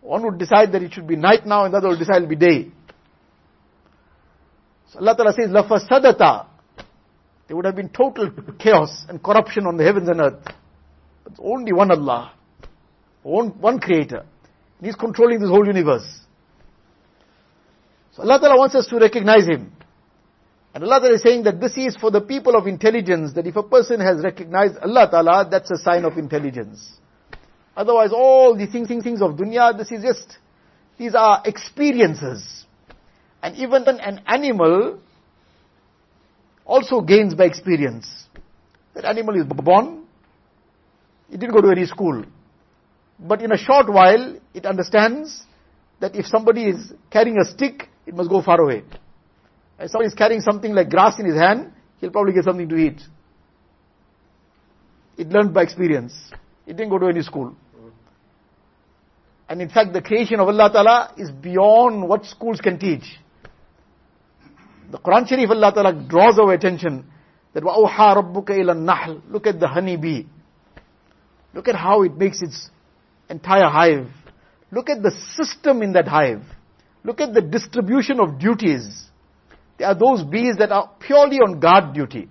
One 0.00 0.24
would 0.24 0.38
decide 0.38 0.72
that 0.72 0.82
it 0.82 0.94
should 0.94 1.06
be 1.06 1.16
night 1.16 1.44
now, 1.44 1.66
and 1.66 1.74
the 1.74 1.78
other 1.78 1.88
would 1.88 1.98
decide 1.98 2.16
it 2.16 2.20
will 2.22 2.28
be 2.28 2.36
day. 2.36 2.70
So 4.92 4.98
Allah 4.98 5.16
Ta'ala 5.16 5.32
says, 5.32 5.50
lafasadata, 5.50 6.46
there 7.46 7.56
would 7.56 7.64
have 7.64 7.76
been 7.76 7.90
total 7.90 8.30
chaos 8.58 9.04
and 9.08 9.22
corruption 9.22 9.66
on 9.66 9.76
the 9.76 9.84
heavens 9.84 10.08
and 10.08 10.20
earth. 10.20 10.42
But 11.24 11.32
only 11.38 11.72
one 11.72 11.90
Allah. 11.90 12.32
One, 13.22 13.48
one 13.60 13.78
creator. 13.78 14.24
And 14.78 14.86
He's 14.86 14.96
controlling 14.96 15.40
this 15.40 15.48
whole 15.48 15.66
universe. 15.66 16.06
So 18.12 18.22
Allah 18.22 18.40
Ta'ala 18.40 18.58
wants 18.58 18.74
us 18.74 18.86
to 18.88 18.98
recognize 18.98 19.46
Him. 19.46 19.72
And 20.74 20.84
Allah 20.84 21.00
Ta'ala 21.00 21.14
is 21.14 21.22
saying 21.22 21.44
that 21.44 21.60
this 21.60 21.76
is 21.76 21.96
for 21.96 22.10
the 22.10 22.20
people 22.20 22.56
of 22.56 22.66
intelligence, 22.66 23.32
that 23.34 23.46
if 23.46 23.56
a 23.56 23.62
person 23.62 24.00
has 24.00 24.22
recognized 24.22 24.76
Allah 24.78 25.08
Ta'ala, 25.10 25.48
that's 25.50 25.70
a 25.70 25.78
sign 25.78 26.04
of 26.04 26.16
intelligence. 26.18 26.98
Otherwise, 27.76 28.10
all 28.12 28.56
the 28.56 28.66
things, 28.66 28.88
things, 28.88 29.04
things 29.04 29.22
of 29.22 29.32
dunya, 29.32 29.76
this 29.76 29.90
is 29.92 30.02
just, 30.02 30.38
these 30.98 31.14
are 31.14 31.42
experiences. 31.44 32.66
And 33.42 33.56
even 33.56 33.84
then, 33.84 34.00
an 34.00 34.22
animal 34.26 34.98
also 36.64 37.00
gains 37.00 37.34
by 37.34 37.44
experience. 37.46 38.06
That 38.94 39.04
animal 39.04 39.36
is 39.40 39.44
born, 39.44 40.04
it 41.30 41.38
didn't 41.38 41.54
go 41.54 41.60
to 41.60 41.70
any 41.70 41.86
school. 41.86 42.24
But 43.18 43.42
in 43.42 43.52
a 43.52 43.56
short 43.58 43.88
while, 43.88 44.36
it 44.54 44.66
understands 44.66 45.44
that 46.00 46.16
if 46.16 46.26
somebody 46.26 46.64
is 46.64 46.92
carrying 47.10 47.38
a 47.38 47.44
stick, 47.44 47.88
it 48.06 48.14
must 48.14 48.30
go 48.30 48.42
far 48.42 48.60
away. 48.60 48.82
If 49.78 49.90
somebody 49.90 50.08
is 50.08 50.14
carrying 50.14 50.40
something 50.40 50.74
like 50.74 50.90
grass 50.90 51.18
in 51.18 51.26
his 51.26 51.36
hand, 51.36 51.72
he'll 51.98 52.10
probably 52.10 52.32
get 52.32 52.44
something 52.44 52.68
to 52.68 52.76
eat. 52.76 53.00
It 55.16 55.28
learned 55.28 55.52
by 55.52 55.62
experience. 55.62 56.14
It 56.66 56.76
didn't 56.76 56.90
go 56.90 56.98
to 56.98 57.06
any 57.06 57.22
school. 57.22 57.54
And 59.48 59.60
in 59.60 59.68
fact, 59.68 59.92
the 59.92 60.00
creation 60.00 60.40
of 60.40 60.48
Allah 60.48 60.70
Ta'ala 60.72 61.14
is 61.16 61.30
beyond 61.30 62.08
what 62.08 62.24
schools 62.24 62.60
can 62.60 62.78
teach. 62.78 63.02
The 64.91 64.97
Quran 64.99 65.27
Sharif 65.27 65.49
Allah 65.49 65.73
Ta'ala 65.73 65.93
draws 65.93 66.37
our 66.39 66.53
attention 66.53 67.05
that 67.53 67.63
وَأَوْحَى 67.63 68.17
رَبُّكَ 68.17 68.49
إِلَى 68.49 68.71
النَّحْلِ 68.71 69.31
Look 69.31 69.47
at 69.47 69.59
the 69.59 69.67
honey 69.67 69.97
bee. 69.97 70.27
Look 71.53 71.67
at 71.67 71.75
how 71.75 72.03
it 72.03 72.15
makes 72.17 72.41
its 72.41 72.69
entire 73.29 73.69
hive. 73.69 74.07
Look 74.71 74.89
at 74.89 75.01
the 75.01 75.11
system 75.35 75.81
in 75.81 75.93
that 75.93 76.07
hive. 76.07 76.43
Look 77.03 77.21
at 77.21 77.33
the 77.33 77.41
distribution 77.41 78.19
of 78.19 78.39
duties. 78.39 79.05
There 79.77 79.87
are 79.87 79.95
those 79.95 80.23
bees 80.23 80.55
that 80.57 80.71
are 80.71 80.91
purely 80.99 81.37
on 81.37 81.59
guard 81.59 81.93
duty. 81.93 82.29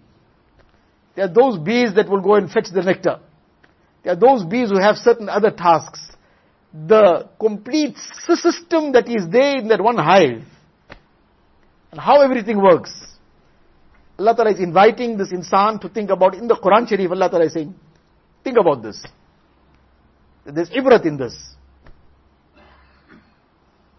There 1.14 1.24
are 1.24 1.32
those 1.32 1.58
bees 1.58 1.94
that 1.94 2.08
will 2.08 2.20
go 2.20 2.34
and 2.34 2.50
fetch 2.50 2.66
the 2.72 2.82
nectar. 2.82 3.20
There 4.02 4.12
are 4.12 4.16
those 4.16 4.44
bees 4.44 4.70
who 4.70 4.80
have 4.80 4.96
certain 4.96 5.28
other 5.28 5.50
tasks. 5.50 6.00
The 6.72 7.28
complete 7.38 7.96
system 8.26 8.92
that 8.92 9.08
is 9.08 9.28
there 9.30 9.58
in 9.58 9.68
that 9.68 9.80
one 9.80 9.96
hive 9.96 10.42
and 11.91 11.99
how 11.99 12.21
everything 12.21 12.61
works. 12.61 12.91
Allah 14.17 14.35
Ta'ala 14.35 14.51
is 14.51 14.59
inviting 14.59 15.17
this 15.17 15.31
insan 15.31 15.79
to 15.81 15.89
think 15.89 16.09
about, 16.09 16.35
in 16.35 16.47
the 16.47 16.55
Quran 16.55 16.87
Sharif, 16.87 17.11
Allah 17.11 17.29
Ta'ala 17.29 17.45
is 17.45 17.53
saying, 17.53 17.73
think 18.43 18.57
about 18.57 18.83
this. 18.83 19.01
There's 20.45 20.69
ibrat 20.71 21.05
in 21.05 21.17
this. 21.17 21.35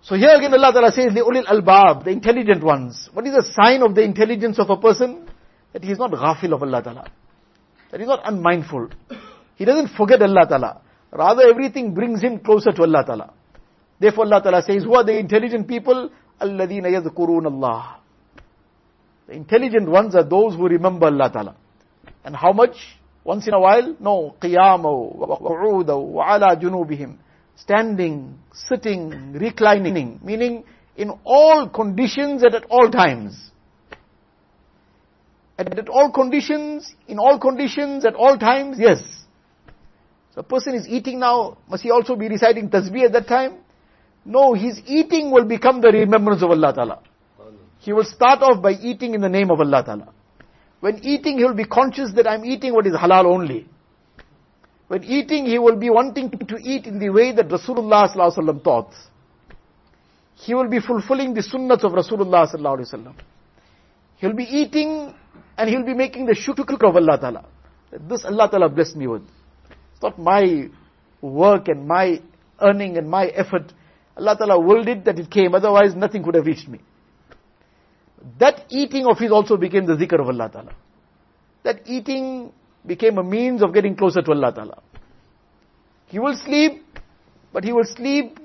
So 0.02 0.16
here 0.16 0.34
again 0.36 0.52
Allah 0.52 0.72
Ta'ala 0.72 0.92
says, 0.92 1.14
the 1.14 1.20
ulil 1.20 1.46
albab, 1.46 2.04
the 2.04 2.10
intelligent 2.10 2.62
ones. 2.62 3.08
What 3.12 3.26
is 3.26 3.34
the 3.34 3.44
sign 3.52 3.82
of 3.82 3.94
the 3.94 4.02
intelligence 4.02 4.58
of 4.58 4.68
a 4.68 4.76
person? 4.76 5.28
That 5.72 5.84
he 5.84 5.92
is 5.92 5.98
not 5.98 6.10
ghafil 6.10 6.52
of 6.54 6.62
Allah 6.62 6.82
Ta'ala. 6.82 7.10
That 7.90 8.00
he 8.00 8.04
is 8.04 8.08
not 8.08 8.20
unmindful. 8.24 8.90
He 9.56 9.64
doesn't 9.64 9.88
forget 9.88 10.20
Allah 10.20 10.46
Ta'ala. 10.48 10.80
Rather 11.12 11.42
everything 11.48 11.94
brings 11.94 12.20
him 12.22 12.40
closer 12.40 12.72
to 12.72 12.82
Allah 12.82 13.04
Ta'ala. 13.06 13.32
Therefore 13.98 14.24
Allah 14.24 14.42
Ta'ala 14.42 14.62
says, 14.62 14.84
who 14.84 14.94
are 14.94 15.04
the 15.04 15.18
intelligent 15.18 15.68
people? 15.68 16.10
الَّذِينَ 16.41 16.85
يَذْكُرُونَ 16.85 17.47
اللَّهِ 17.47 17.83
The 19.27 19.33
intelligent 19.33 19.89
ones 19.89 20.15
are 20.15 20.23
those 20.23 20.55
who 20.55 20.67
remember 20.67 21.07
Allah 21.07 21.31
Ta'ala. 21.31 21.55
And 22.23 22.35
how 22.35 22.51
much? 22.51 22.75
Once 23.23 23.47
in 23.47 23.53
a 23.53 23.59
while? 23.59 23.95
No. 23.99 24.35
قِيَامًا 24.41 25.15
وَقُعُودًا 25.17 25.93
وَعَلَى 25.93 26.61
جُنُوبِهِمْ 26.61 27.17
Standing, 27.55 28.37
sitting, 28.53 29.33
reclining. 29.33 30.19
Meaning, 30.23 30.63
in 30.97 31.11
all 31.23 31.69
conditions 31.69 32.43
and 32.43 32.53
at 32.53 32.65
all 32.69 32.91
times. 32.91 33.51
And 35.57 35.79
at 35.79 35.89
all 35.89 36.11
conditions, 36.11 36.93
in 37.07 37.17
all 37.17 37.39
conditions, 37.39 38.05
at 38.05 38.13
all 38.15 38.37
times, 38.37 38.77
yes. 38.79 38.99
So 40.33 40.41
a 40.41 40.43
person 40.43 40.75
is 40.75 40.85
eating 40.87 41.19
now, 41.19 41.57
must 41.69 41.83
he 41.83 41.91
also 41.91 42.15
be 42.15 42.27
reciting 42.27 42.69
tasbih 42.69 43.05
at 43.05 43.13
that 43.13 43.27
time? 43.27 43.59
No, 44.30 44.54
his 44.54 44.80
eating 44.86 45.32
will 45.32 45.44
become 45.44 45.80
the 45.80 45.88
remembrance 45.88 46.40
of 46.40 46.50
Allah 46.50 46.72
Ta'ala. 46.72 47.00
He 47.80 47.92
will 47.92 48.04
start 48.04 48.42
off 48.42 48.62
by 48.62 48.72
eating 48.72 49.14
in 49.14 49.20
the 49.20 49.28
name 49.28 49.50
of 49.50 49.58
Allah 49.58 49.82
Ta'ala. 49.84 50.12
When 50.78 51.00
eating, 51.02 51.38
he 51.38 51.44
will 51.44 51.54
be 51.54 51.64
conscious 51.64 52.12
that 52.14 52.28
I'm 52.28 52.44
eating 52.44 52.72
what 52.72 52.86
is 52.86 52.94
halal 52.94 53.24
only. 53.24 53.66
When 54.86 55.02
eating, 55.02 55.46
he 55.46 55.58
will 55.58 55.74
be 55.76 55.90
wanting 55.90 56.30
to 56.30 56.56
eat 56.62 56.86
in 56.86 57.00
the 57.00 57.08
way 57.08 57.32
that 57.32 57.48
Rasulullah 57.48 58.62
taught. 58.62 58.92
He 60.36 60.54
will 60.54 60.68
be 60.68 60.78
fulfilling 60.78 61.34
the 61.34 61.42
sunnahs 61.42 61.82
of 61.82 61.90
Rasulullah 61.90 63.14
He 64.16 64.26
will 64.28 64.36
be 64.36 64.44
eating 64.44 65.12
and 65.58 65.68
he 65.68 65.76
will 65.76 65.84
be 65.84 65.94
making 65.94 66.26
the 66.26 66.36
shukr 66.36 66.88
of 66.88 66.94
Allah 66.94 67.18
Ta'ala. 67.18 67.46
This 68.08 68.24
Allah 68.24 68.48
Ta'ala 68.48 68.68
blessed 68.68 68.94
me 68.94 69.08
with. 69.08 69.22
It's 69.92 70.02
not 70.02 70.20
my 70.20 70.68
work 71.20 71.66
and 71.66 71.88
my 71.88 72.22
earning 72.60 72.96
and 72.96 73.10
my 73.10 73.26
effort. 73.26 73.72
Allah 74.16 74.36
Ta'ala 74.36 74.58
willed 74.60 74.88
it 74.88 75.04
that 75.04 75.18
it 75.18 75.30
came, 75.30 75.54
otherwise 75.54 75.94
nothing 75.94 76.22
could 76.22 76.34
have 76.34 76.46
reached 76.46 76.68
me. 76.68 76.80
That 78.38 78.66
eating 78.68 79.06
of 79.06 79.18
his 79.18 79.30
also 79.30 79.56
became 79.56 79.86
the 79.86 79.94
zikr 79.94 80.20
of 80.20 80.28
Allah 80.28 80.50
Ta'ala. 80.52 80.74
That 81.62 81.82
eating 81.86 82.52
became 82.84 83.18
a 83.18 83.22
means 83.24 83.62
of 83.62 83.72
getting 83.72 83.96
closer 83.96 84.22
to 84.22 84.30
Allah 84.30 84.52
Ta'ala. 84.52 84.82
He 86.06 86.18
will 86.18 86.36
sleep, 86.36 86.82
but 87.52 87.64
he 87.64 87.72
will 87.72 87.84
sleep 87.84 88.38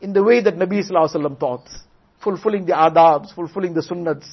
in 0.00 0.12
the 0.12 0.22
way 0.22 0.40
that 0.40 0.54
Nabi 0.54 0.80
Sallallahu 0.80 1.14
Alaihi 1.14 1.16
Wasallam 1.16 1.38
taught, 1.38 1.68
fulfilling 2.22 2.66
the 2.66 2.72
adabs, 2.72 3.34
fulfilling 3.34 3.74
the 3.74 3.80
sunnats. 3.82 4.26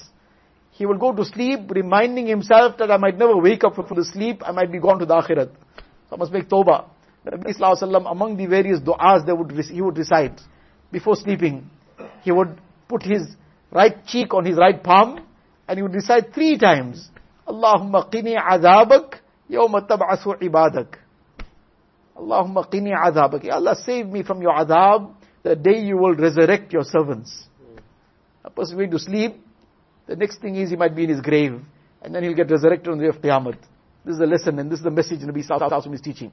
He 0.72 0.86
will 0.86 0.98
go 0.98 1.14
to 1.14 1.26
sleep 1.26 1.70
reminding 1.70 2.28
himself 2.28 2.78
that 2.78 2.90
I 2.90 2.98
might 2.98 3.18
never 3.18 3.36
wake 3.38 3.64
up 3.64 3.76
from 3.76 3.98
the 3.98 4.06
sleep, 4.06 4.42
I 4.46 4.52
might 4.52 4.72
be 4.72 4.80
gone 4.80 5.00
to 5.00 5.06
the 5.06 5.16
akhirat. 5.16 5.52
So 6.10 6.16
I 6.16 6.18
must 6.18 6.32
make 6.32 6.48
tawbah. 6.48 6.86
Nabi 7.32 7.56
Sallallahu 7.56 8.12
among 8.12 8.38
the 8.38 8.46
various 8.48 8.80
du'as 8.80 9.26
that 9.26 9.36
would, 9.36 9.52
he 9.66 9.82
would 9.82 9.98
recite 9.98 10.40
before 10.92 11.16
sleeping, 11.16 11.70
he 12.24 12.32
would 12.32 12.60
put 12.88 13.04
his 13.04 13.36
right 13.72 14.06
cheek 14.06 14.34
on 14.34 14.46
his 14.46 14.58
right 14.58 14.82
palm 14.84 15.26
and 15.68 15.78
he 15.78 15.84
would 15.84 15.94
recite 15.94 16.34
three 16.34 16.58
times, 16.58 17.10
Allahumma 17.48 18.12
qini 18.12 18.36
azabak 18.36 19.20
yawma 19.50 19.88
tab'asu 19.88 20.42
ibadak. 20.42 20.96
Allahumma 22.18 22.68
qini 22.68 22.92
azabak. 22.96 23.48
Allah 23.52 23.76
save 23.76 24.08
me 24.08 24.24
from 24.24 24.42
your 24.42 24.54
azab 24.54 25.14
the 25.44 25.56
day 25.56 25.80
you 25.80 25.98
will 25.98 26.16
resurrect 26.16 26.74
your 26.74 26.84
servants. 26.84 27.46
A 28.44 28.50
person 28.50 28.78
going 28.78 28.92
to 28.92 29.00
sleep, 29.00 29.36
the 30.08 30.16
next 30.16 30.42
thing 30.42 30.56
is 30.56 30.72
he 30.72 30.76
might 30.76 30.96
be 30.96 31.04
in 31.04 31.10
his 31.10 31.22
grave 31.22 31.62
and 32.02 32.16
then 32.16 32.24
he'll 32.24 32.34
get 32.34 32.50
resurrected 32.50 32.88
on 32.92 32.98
the 32.98 33.04
day 33.04 33.10
of 33.10 33.22
Qiyamah. 33.22 33.58
This 34.06 34.14
is 34.14 34.20
the 34.20 34.26
lesson 34.26 34.58
and 34.60 34.72
this 34.72 34.80
is 34.80 34.84
the 34.84 34.92
message 34.92 35.20
Nabi 35.20 35.46
Sallallahu 35.46 35.72
Alaihi 35.72 35.94
is 35.94 36.02
teaching. 36.02 36.32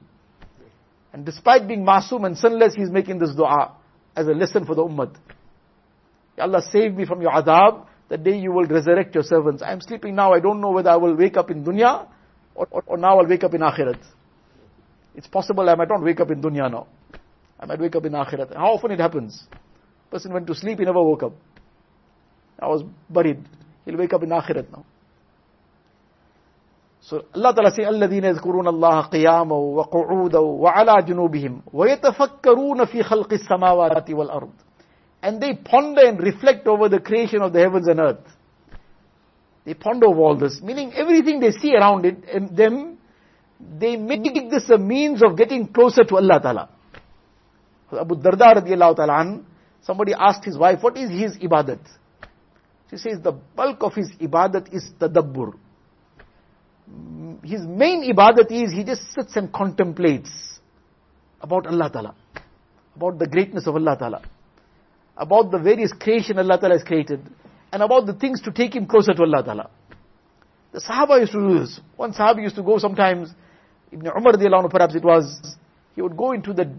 And 1.17 1.25
despite 1.25 1.67
being 1.67 1.83
masum 1.83 2.27
and 2.27 2.37
sinless, 2.37 2.75
he's 2.75 2.91
making 2.91 3.17
this 3.17 3.33
dua 3.33 3.75
as 4.15 4.27
a 4.27 4.33
lesson 4.33 4.65
for 4.65 4.75
the 4.75 4.83
ummah. 4.83 5.15
Allah 6.37 6.61
save 6.71 6.93
me 6.93 7.07
from 7.07 7.23
your 7.23 7.31
azab, 7.31 7.87
the 8.07 8.19
day 8.19 8.37
you 8.37 8.51
will 8.51 8.65
resurrect 8.65 9.15
your 9.15 9.23
servants. 9.23 9.63
I 9.63 9.71
am 9.71 9.81
sleeping 9.81 10.13
now, 10.13 10.33
I 10.33 10.39
don't 10.39 10.61
know 10.61 10.69
whether 10.69 10.91
I 10.91 10.97
will 10.97 11.15
wake 11.15 11.35
up 11.35 11.49
in 11.49 11.63
dunya 11.63 12.07
or, 12.53 12.67
or, 12.69 12.83
or 12.85 12.97
now 12.97 13.17
I'll 13.17 13.25
wake 13.25 13.43
up 13.43 13.55
in 13.55 13.61
akhirat. 13.61 13.97
It's 15.15 15.25
possible 15.25 15.67
I 15.67 15.73
might 15.73 15.89
not 15.89 16.03
wake 16.03 16.19
up 16.19 16.29
in 16.29 16.39
dunya 16.39 16.71
now. 16.71 16.85
I 17.59 17.65
might 17.65 17.79
wake 17.79 17.95
up 17.95 18.05
in 18.05 18.11
akhirat. 18.11 18.55
How 18.55 18.73
often 18.73 18.91
it 18.91 18.99
happens? 18.99 19.43
Person 20.11 20.33
went 20.33 20.45
to 20.45 20.53
sleep, 20.53 20.77
he 20.77 20.85
never 20.85 21.01
woke 21.01 21.23
up. 21.23 21.33
I 22.59 22.67
was 22.67 22.83
buried. 23.09 23.43
He'll 23.85 23.97
wake 23.97 24.13
up 24.13 24.21
in 24.21 24.29
akhirat 24.29 24.71
now. 24.71 24.85
So 27.06 27.24
Allah 27.34 27.52
Ta'ala 27.52 27.70
says, 27.70 27.86
الَّذِينَ 27.86 28.24
يَذْكُرُونَ 28.24 28.68
اللَّهَ 28.68 29.00
قِيَامًا 29.10 29.52
وَقُعُودًا 29.52 30.38
وَعَلَى 30.38 31.02
جُنُوبِهِمْ 31.02 31.62
وَيَتَفَكَّرُونَ 31.72 32.84
فِي 32.84 33.02
خَلْقِ 33.02 33.32
السَّمَاوَاتِ 33.32 34.10
وَالْأَرْضِ 34.10 34.52
And 35.22 35.42
they 35.42 35.54
ponder 35.54 36.06
and 36.06 36.20
reflect 36.20 36.68
over 36.68 36.88
the 36.88 37.00
creation 37.00 37.42
of 37.42 37.52
the 37.52 37.58
heavens 37.58 37.88
and 37.88 37.98
earth. 37.98 38.24
They 39.64 39.74
ponder 39.74 40.06
over 40.06 40.20
all 40.20 40.36
this, 40.36 40.60
meaning 40.62 40.92
everything 40.94 41.40
they 41.40 41.50
see 41.50 41.74
around 41.74 42.04
it, 42.04 42.18
and 42.32 42.56
them, 42.56 42.98
they 43.80 43.96
make 43.96 44.22
this 44.50 44.70
a 44.70 44.78
means 44.78 45.24
of 45.24 45.36
getting 45.36 45.66
closer 45.66 46.04
to 46.04 46.16
Allah 46.16 46.40
Ta'ala. 46.40 46.68
Abu 48.00 48.14
Darda 48.14 48.62
radiallahu 48.62 48.96
ta'ala 48.96 49.40
somebody 49.82 50.14
asked 50.14 50.44
his 50.44 50.56
wife, 50.56 50.78
what 50.82 50.96
is 50.96 51.10
his 51.10 51.36
ibadat? 51.38 51.80
She 52.90 52.96
says, 52.96 53.18
the 53.22 53.32
bulk 53.32 53.82
of 53.82 53.94
his 53.94 54.10
ibadat 54.20 54.72
is 54.72 54.90
tadabbur 55.00 55.54
his 57.43 57.61
main 57.61 58.03
ibadat 58.13 58.51
is 58.51 58.71
he 58.71 58.83
just 58.83 59.01
sits 59.13 59.35
and 59.35 59.51
contemplates 59.51 60.29
about 61.41 61.67
Allah 61.67 61.89
Ta'ala, 61.91 62.15
about 62.95 63.19
the 63.19 63.27
greatness 63.27 63.67
of 63.67 63.75
Allah 63.75 63.95
Ta'ala, 63.97 64.21
about 65.15 65.51
the 65.51 65.59
various 65.59 65.93
creation 65.93 66.39
Allah 66.39 66.59
Ta'ala 66.59 66.75
has 66.75 66.83
created, 66.83 67.21
and 67.71 67.83
about 67.83 68.05
the 68.05 68.13
things 68.13 68.41
to 68.41 68.51
take 68.51 68.75
him 68.75 68.85
closer 68.85 69.13
to 69.13 69.21
Allah 69.23 69.43
Ta'ala. 69.43 69.69
The 70.71 70.79
Sahaba 70.79 71.19
used 71.19 71.31
to 71.31 71.39
do 71.39 71.59
this. 71.59 71.79
One 71.95 72.13
Sahaba 72.13 72.41
used 72.41 72.55
to 72.55 72.63
go 72.63 72.77
sometimes, 72.77 73.29
Ibn 73.91 74.07
Umar 74.07 74.69
perhaps 74.69 74.95
it 74.95 75.03
was, 75.03 75.55
he 75.95 76.01
would 76.01 76.17
go 76.17 76.31
into 76.33 76.53
the 76.53 76.73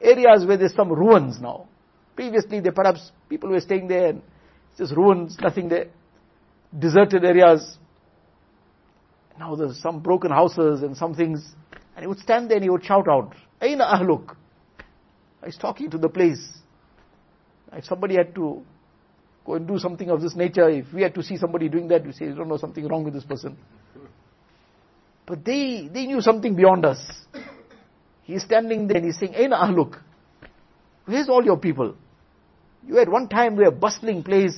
areas 0.00 0.46
where 0.46 0.56
there's 0.56 0.74
some 0.74 0.90
ruins 0.90 1.40
now. 1.40 1.68
Previously, 2.16 2.60
there 2.60 2.72
perhaps 2.72 3.10
people 3.28 3.50
were 3.50 3.60
staying 3.60 3.88
there 3.88 4.10
and 4.10 4.22
it's 4.70 4.78
just 4.78 4.96
ruins, 4.96 5.36
nothing 5.40 5.68
there. 5.68 5.88
Deserted 6.76 7.24
areas. 7.24 7.78
Now 9.38 9.56
there's 9.56 9.80
some 9.80 10.00
broken 10.00 10.30
houses 10.30 10.82
and 10.82 10.96
some 10.96 11.14
things. 11.14 11.44
And 11.96 12.02
he 12.02 12.06
would 12.06 12.18
stand 12.18 12.50
there 12.50 12.56
and 12.56 12.64
he 12.64 12.70
would 12.70 12.84
shout 12.84 13.08
out, 13.08 13.34
Aina 13.60 13.84
ahluk? 13.84 14.36
He's 15.44 15.56
talking 15.56 15.90
to 15.90 15.98
the 15.98 16.08
place. 16.08 16.42
If 17.72 17.84
somebody 17.84 18.16
had 18.16 18.34
to 18.36 18.62
go 19.44 19.54
and 19.54 19.66
do 19.66 19.78
something 19.78 20.08
of 20.08 20.20
this 20.20 20.34
nature, 20.34 20.68
if 20.70 20.86
we 20.92 21.02
had 21.02 21.14
to 21.14 21.22
see 21.22 21.36
somebody 21.36 21.68
doing 21.68 21.88
that, 21.88 22.06
we 22.06 22.12
say, 22.12 22.26
you 22.26 22.34
don't 22.34 22.48
know 22.48 22.56
something 22.56 22.86
wrong 22.86 23.04
with 23.04 23.14
this 23.14 23.24
person. 23.24 23.56
But 25.26 25.44
they, 25.44 25.88
they 25.92 26.06
knew 26.06 26.20
something 26.20 26.54
beyond 26.54 26.84
us. 26.84 26.98
He's 28.22 28.42
standing 28.42 28.86
there 28.86 28.98
and 28.98 29.06
he's 29.06 29.18
saying, 29.18 29.34
Aina 29.34 29.56
ahluk? 29.56 30.00
Where's 31.06 31.28
all 31.28 31.44
your 31.44 31.58
people? 31.58 31.94
You 32.86 32.98
at 32.98 33.08
one 33.08 33.28
time 33.28 33.56
we 33.56 33.64
were 33.64 33.70
a 33.70 33.72
bustling 33.72 34.22
place. 34.22 34.56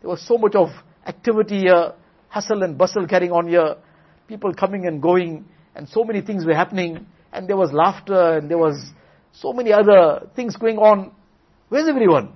There 0.00 0.08
was 0.08 0.26
so 0.26 0.38
much 0.38 0.54
of 0.54 0.68
activity 1.06 1.60
here, 1.60 1.92
hustle 2.28 2.62
and 2.62 2.78
bustle 2.78 3.06
carrying 3.06 3.32
on 3.32 3.48
here 3.48 3.76
people 4.32 4.54
coming 4.54 4.86
and 4.86 5.02
going, 5.02 5.44
and 5.74 5.86
so 5.88 6.04
many 6.04 6.22
things 6.22 6.46
were 6.46 6.54
happening, 6.54 7.06
and 7.32 7.46
there 7.48 7.56
was 7.56 7.70
laughter, 7.72 8.38
and 8.38 8.50
there 8.50 8.56
was 8.58 8.76
so 9.32 9.52
many 9.52 9.72
other 9.72 10.28
things 10.34 10.56
going 10.56 10.78
on. 10.78 11.12
Where's 11.68 11.88
everyone? 11.88 12.32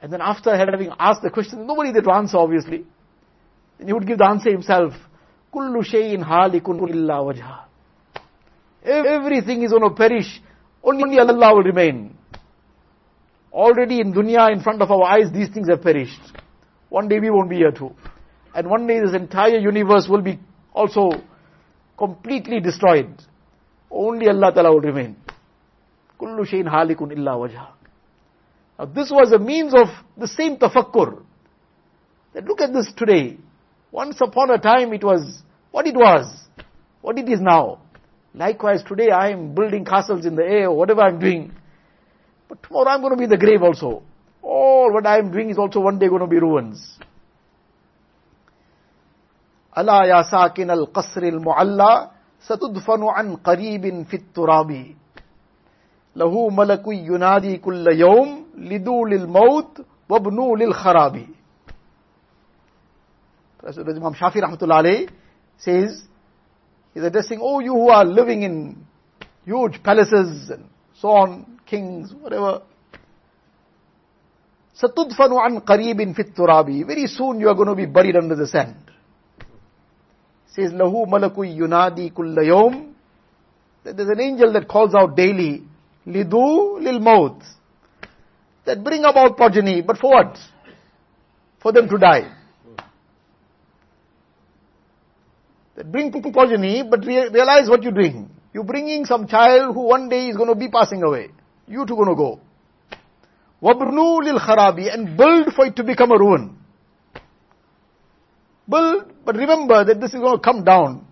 And 0.00 0.12
then 0.12 0.20
after 0.22 0.56
having 0.56 0.90
asked 0.98 1.22
the 1.22 1.30
question, 1.30 1.66
nobody 1.66 1.92
to 1.92 2.10
answer 2.12 2.38
obviously. 2.38 2.84
Then 3.78 3.86
he 3.88 3.92
would 3.92 4.06
give 4.06 4.18
the 4.18 4.26
answer 4.26 4.50
himself. 4.50 4.92
Kullu 5.52 5.82
shayin 5.82 6.22
halikun 6.22 6.88
illa 6.90 7.14
wajha. 7.24 7.60
Everything 8.84 9.62
is 9.62 9.70
going 9.70 9.82
to 9.82 9.94
perish. 9.94 10.40
Only 10.82 11.18
Allah 11.18 11.54
will 11.54 11.62
remain. 11.62 12.16
Already 13.52 14.00
in 14.00 14.12
dunya, 14.12 14.52
in 14.52 14.60
front 14.62 14.82
of 14.82 14.90
our 14.90 15.04
eyes, 15.04 15.32
these 15.32 15.48
things 15.48 15.68
have 15.68 15.80
perished. 15.82 16.20
One 16.90 17.08
day 17.08 17.18
we 17.18 17.30
won't 17.30 17.48
be 17.48 17.56
here 17.56 17.72
too. 17.72 17.94
And 18.54 18.68
one 18.68 18.86
day 18.86 19.00
this 19.00 19.14
entire 19.14 19.58
universe 19.58 20.06
will 20.08 20.22
be 20.22 20.38
also 20.74 21.10
completely 21.96 22.60
destroyed. 22.60 23.14
Only 23.90 24.28
Allah 24.28 24.52
Ta'ala 24.52 24.72
will 24.72 24.80
remain. 24.80 25.16
Kullu 26.18 26.44
shayin 26.44 26.66
halikun 26.66 27.12
illa 27.12 27.32
wajha. 27.32 27.68
Now 28.78 28.86
this 28.86 29.10
was 29.10 29.32
a 29.32 29.38
means 29.38 29.72
of 29.74 29.88
the 30.16 30.26
same 30.26 30.56
tafakkur. 30.56 31.22
That 32.34 32.44
look 32.44 32.60
at 32.60 32.72
this 32.72 32.92
today. 32.96 33.38
Once 33.92 34.20
upon 34.20 34.50
a 34.50 34.58
time 34.58 34.92
it 34.92 35.04
was 35.04 35.42
what 35.70 35.86
it 35.86 35.94
was, 35.94 36.26
what 37.00 37.16
it 37.18 37.28
is 37.28 37.40
now. 37.40 37.78
Likewise 38.34 38.82
today 38.82 39.10
I 39.10 39.30
am 39.30 39.54
building 39.54 39.84
castles 39.84 40.26
in 40.26 40.34
the 40.34 40.42
air, 40.42 40.68
or 40.68 40.76
whatever 40.76 41.02
I 41.02 41.08
am 41.10 41.20
doing. 41.20 41.52
But 42.48 42.62
tomorrow 42.64 42.88
I 42.88 42.94
am 42.96 43.00
going 43.00 43.12
to 43.12 43.16
be 43.16 43.24
in 43.24 43.30
the 43.30 43.36
grave 43.36 43.62
also. 43.62 44.02
All 44.42 44.92
what 44.92 45.06
I 45.06 45.18
am 45.18 45.30
doing 45.30 45.50
is 45.50 45.58
also 45.58 45.78
one 45.78 46.00
day 46.00 46.08
going 46.08 46.20
to 46.20 46.26
be 46.26 46.38
ruins. 46.38 46.98
ألا 49.78 50.04
يا 50.04 50.22
ساكن 50.22 50.70
القصر 50.70 51.22
المعلى 51.22 52.10
ستدفن 52.40 53.02
عن 53.04 53.36
قريب 53.36 54.02
في 54.06 54.16
التراب 54.16 54.70
له 56.16 56.48
ملك 56.50 56.84
ينادي 56.86 57.56
كل 57.56 57.86
يوم 57.88 58.46
لدول 58.58 59.12
الموت 59.14 59.80
وابنوا 60.08 60.56
للخراب 60.56 61.26
Imam 63.66 64.12
Shafi 64.14 64.42
rahmatullah 64.42 64.84
alayhi 64.84 65.08
says, 65.56 66.02
he's 66.92 67.02
addressing, 67.02 67.38
oh 67.40 67.60
you 67.60 67.72
who 67.72 67.88
are 67.88 68.04
living 68.04 68.42
in 68.42 68.76
huge 69.46 69.82
palaces 69.82 70.50
and 70.50 70.64
so 71.00 71.08
on, 71.08 71.58
kings, 71.64 72.12
whatever. 72.20 72.60
ستدفن 74.74 75.32
عن 75.32 75.58
قريب 75.58 76.12
في 76.12 76.22
التراب. 76.22 76.84
Very 76.86 77.06
soon 77.06 77.40
you 77.40 77.48
are 77.48 77.54
going 77.54 77.68
to 77.68 77.74
be 77.74 77.86
buried 77.86 78.16
under 78.16 78.34
the 78.36 78.46
sand 78.46 78.76
says, 80.54 80.72
Lahu 80.72 81.06
malaku 81.06 81.44
yunadi 81.44 82.12
kullayom. 82.12 82.92
There's 83.82 84.08
an 84.08 84.20
angel 84.20 84.52
that 84.52 84.68
calls 84.68 84.94
out 84.94 85.16
daily, 85.16 85.62
Lidu 86.06 86.80
lil 86.80 87.00
maut. 87.00 87.42
That 88.64 88.82
bring 88.82 89.04
about 89.04 89.36
progeny, 89.36 89.82
but 89.82 89.98
for 89.98 90.10
what? 90.10 90.38
For 91.60 91.72
them 91.72 91.88
to 91.88 91.98
die. 91.98 92.32
That 95.76 95.90
bring 95.90 96.10
progeny, 96.10 96.82
but 96.88 97.04
realize 97.04 97.68
what 97.68 97.82
you're 97.82 97.92
doing. 97.92 98.30
You're 98.54 98.64
bringing 98.64 99.04
some 99.04 99.26
child 99.26 99.74
who 99.74 99.82
one 99.82 100.08
day 100.08 100.28
is 100.28 100.36
going 100.36 100.48
to 100.48 100.54
be 100.54 100.68
passing 100.68 101.02
away. 101.02 101.30
You 101.66 101.84
two 101.84 101.96
going 101.96 102.08
to 102.08 102.14
go. 102.14 102.40
Wabnu 103.60 104.24
lil 104.24 104.38
kharabi 104.38 104.92
and 104.92 105.16
build 105.16 105.52
for 105.54 105.66
it 105.66 105.76
to 105.76 105.84
become 105.84 106.12
a 106.12 106.18
ruin. 106.18 106.56
Build 108.68 109.13
but 109.24 109.36
remember 109.36 109.84
that 109.84 110.00
this 110.00 110.12
is 110.12 110.20
going 110.20 110.36
to 110.36 110.42
come 110.42 110.64
down. 110.64 111.06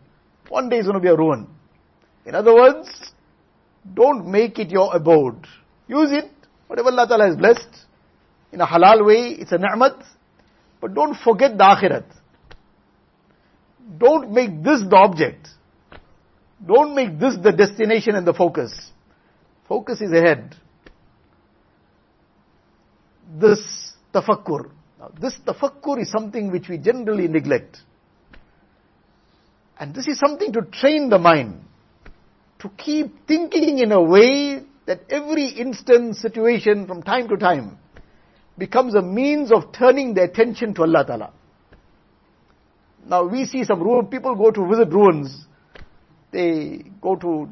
One 0.49 0.69
day 0.69 0.79
it's 0.79 0.87
going 0.87 0.99
to 0.99 1.03
be 1.03 1.09
a 1.09 1.17
ruin. 1.17 1.47
In 2.27 2.35
other 2.35 2.55
words, 2.55 2.89
don't 3.95 4.27
make 4.27 4.59
it 4.59 4.71
your 4.71 4.95
abode. 4.95 5.47
Use 5.89 6.13
it, 6.13 6.31
whatever 6.67 6.91
Allah 6.91 7.09
Ta'ala 7.09 7.27
has 7.27 7.37
blessed, 7.37 7.69
in 8.53 8.61
a 8.61 8.67
halal 8.67 9.07
way, 9.07 9.31
it's 9.39 9.53
a 9.53 9.59
ni'mat, 9.59 9.97
but 10.81 10.95
don't 10.95 11.15
forget 11.15 11.57
the 11.57 11.65
akhirat. 11.65 12.05
Don't 13.99 14.31
make 14.33 14.63
this 14.63 14.83
the 14.89 14.97
object. 14.97 15.49
Don't 16.65 16.95
make 16.95 17.19
this 17.19 17.37
the 17.43 17.53
destination 17.53 18.15
and 18.15 18.27
the 18.27 18.35
focus. 18.35 18.73
Focus 19.69 20.01
is 20.01 20.13
ahead. 20.13 20.55
This 23.41 23.61
tafakkur. 24.15 24.71
Now, 25.01 25.11
this 25.21 25.35
tafakkur 25.47 26.01
is 26.03 26.11
something 26.11 26.53
which 26.53 26.69
we 26.69 26.79
generally 26.79 27.27
neglect. 27.27 27.79
And 29.83 29.93
this 29.93 30.07
is 30.07 30.17
something 30.17 30.53
to 30.53 30.63
train 30.63 31.11
the 31.11 31.19
mind 31.19 31.61
to 32.61 32.69
keep 32.79 33.27
thinking 33.27 33.81
in 33.81 33.91
a 33.91 34.01
way 34.01 34.63
that 34.87 35.01
every 35.11 35.49
instant 35.49 36.15
situation 36.15 36.87
from 36.87 37.03
time 37.03 37.27
to 37.27 37.37
time 37.37 37.79
becomes 38.57 38.95
a 38.95 39.03
means 39.03 39.51
of 39.51 39.73
turning 39.73 40.15
the 40.15 40.23
attention 40.23 40.73
to 40.75 40.83
Allah 40.83 41.05
Ta'ala. 41.05 41.33
Now 43.09 43.27
we 43.27 43.45
see 43.45 43.65
some 43.65 43.81
people 44.09 44.37
go 44.37 44.53
to 44.53 44.69
visit 44.69 44.91
ruins, 44.91 45.47
they 46.31 46.85
go 47.01 47.17
to, 47.17 47.49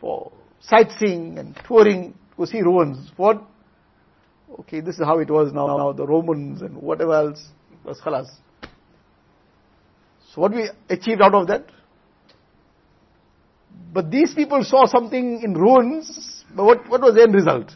for 0.00 0.32
sightseeing 0.60 1.38
and 1.38 1.54
touring 1.68 2.14
to 2.38 2.46
see 2.46 2.62
ruins. 2.62 3.10
What? 3.18 3.42
Okay, 4.60 4.80
this 4.80 4.94
is 4.94 5.04
how 5.04 5.18
it 5.18 5.28
was 5.28 5.52
now, 5.52 5.66
now 5.66 5.92
the 5.92 6.06
Romans 6.06 6.62
and 6.62 6.78
whatever 6.78 7.12
else 7.12 7.46
was 7.84 8.00
khalas. 8.00 8.30
So 10.34 10.40
what 10.40 10.52
we 10.54 10.68
achieved 10.88 11.20
out 11.20 11.34
of 11.34 11.48
that? 11.48 11.66
But 13.92 14.10
these 14.10 14.32
people 14.32 14.62
saw 14.62 14.86
something 14.86 15.42
in 15.42 15.54
ruins, 15.54 16.44
but 16.54 16.64
what, 16.64 16.88
what 16.88 17.00
was 17.00 17.14
the 17.14 17.22
end 17.22 17.34
result? 17.34 17.72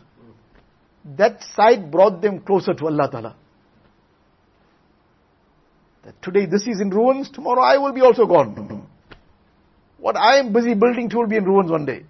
That 1.16 1.42
sight 1.56 1.90
brought 1.90 2.22
them 2.22 2.40
closer 2.40 2.72
to 2.72 2.86
Allah 2.86 3.10
Ta'ala. 3.10 3.36
That 6.04 6.22
today 6.22 6.46
this 6.46 6.62
is 6.66 6.80
in 6.80 6.90
ruins, 6.90 7.30
tomorrow 7.30 7.62
I 7.62 7.78
will 7.78 7.92
be 7.92 8.02
also 8.02 8.26
gone. 8.26 8.86
What 9.98 10.16
I 10.16 10.38
am 10.38 10.52
busy 10.52 10.74
building 10.74 11.08
to 11.08 11.16
will 11.18 11.26
be 11.26 11.36
in 11.36 11.44
ruins 11.44 11.70
one 11.70 11.86
day. 11.86 12.04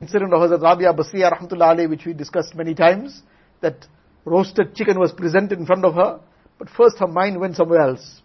Incident 0.00 0.32
of 0.32 0.40
Hazrat 0.40 0.62
Rabia 0.62 0.92
Basriya 0.94 1.30
Rahmatullah 1.30 1.76
alayhi, 1.76 1.90
which 1.90 2.06
we 2.06 2.14
discussed 2.14 2.54
many 2.54 2.74
times, 2.74 3.22
that 3.60 3.86
roasted 4.24 4.74
chicken 4.74 4.98
was 4.98 5.12
presented 5.12 5.58
in 5.58 5.66
front 5.66 5.84
of 5.84 5.94
her, 5.94 6.20
but 6.58 6.68
first 6.70 6.98
her 6.98 7.06
mind 7.06 7.38
went 7.38 7.54
somewhere 7.54 7.82
else. 7.82 8.22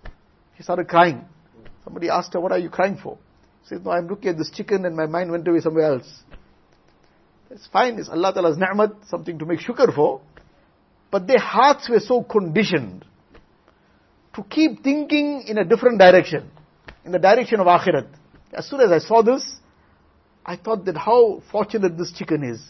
She 0.57 0.63
started 0.63 0.87
crying. 0.87 1.25
Somebody 1.83 2.09
asked 2.09 2.33
her, 2.33 2.39
what 2.39 2.51
are 2.51 2.57
you 2.57 2.69
crying 2.69 2.97
for? 3.01 3.17
She 3.63 3.69
said, 3.69 3.85
no, 3.85 3.91
I'm 3.91 4.07
looking 4.07 4.29
at 4.29 4.37
this 4.37 4.49
chicken 4.49 4.85
and 4.85 4.95
my 4.95 5.05
mind 5.05 5.31
went 5.31 5.47
away 5.47 5.59
somewhere 5.59 5.93
else. 5.93 6.23
It's 7.49 7.67
fine, 7.67 7.99
it's 7.99 8.09
Allah 8.09 8.33
Ta'ala's 8.33 8.57
ni'mat, 8.57 9.07
something 9.07 9.37
to 9.39 9.45
make 9.45 9.59
shukr 9.59 9.93
for. 9.93 10.21
But 11.11 11.27
their 11.27 11.39
hearts 11.39 11.87
were 11.89 11.99
so 11.99 12.23
conditioned 12.23 13.05
to 14.35 14.43
keep 14.43 14.83
thinking 14.83 15.43
in 15.47 15.57
a 15.57 15.63
different 15.63 15.99
direction, 15.99 16.49
in 17.05 17.11
the 17.11 17.19
direction 17.19 17.59
of 17.59 17.67
akhirat. 17.67 18.07
As 18.51 18.67
soon 18.67 18.81
as 18.81 18.91
I 18.91 18.99
saw 18.99 19.21
this, 19.21 19.59
I 20.45 20.57
thought 20.57 20.85
that 20.85 20.97
how 20.97 21.41
fortunate 21.51 21.97
this 21.97 22.11
chicken 22.11 22.43
is. 22.43 22.61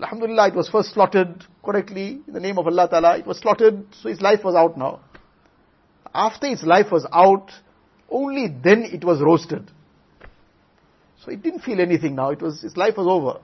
Alhamdulillah, 0.00 0.48
it 0.48 0.54
was 0.54 0.68
first 0.68 0.92
slaughtered 0.92 1.44
correctly 1.64 2.20
in 2.26 2.34
the 2.34 2.40
name 2.40 2.58
of 2.58 2.66
Allah 2.66 2.88
Ta'ala. 2.88 3.18
It 3.18 3.26
was 3.26 3.38
slaughtered, 3.38 3.86
so 4.00 4.08
its 4.08 4.20
life 4.20 4.44
was 4.44 4.54
out 4.54 4.76
now. 4.76 5.00
After 6.16 6.46
its 6.46 6.62
life 6.62 6.90
was 6.90 7.06
out, 7.12 7.50
only 8.10 8.48
then 8.48 8.84
it 8.84 9.04
was 9.04 9.20
roasted. 9.20 9.70
So 11.22 11.30
it 11.30 11.42
didn't 11.42 11.60
feel 11.60 11.80
anything 11.80 12.14
now. 12.14 12.30
It 12.30 12.40
was, 12.40 12.64
its 12.64 12.76
life 12.76 12.96
was 12.96 13.06
over. 13.06 13.40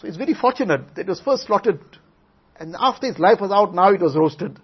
So 0.00 0.08
it's 0.08 0.16
very 0.16 0.32
fortunate 0.32 0.94
that 0.94 1.02
it 1.02 1.08
was 1.08 1.20
first 1.20 1.46
slaughtered 1.46 1.80
and 2.58 2.74
after 2.78 3.06
its 3.06 3.18
life 3.18 3.40
was 3.40 3.50
out, 3.50 3.74
now 3.74 3.92
it 3.92 4.00
was 4.00 4.16
roasted. 4.16 4.58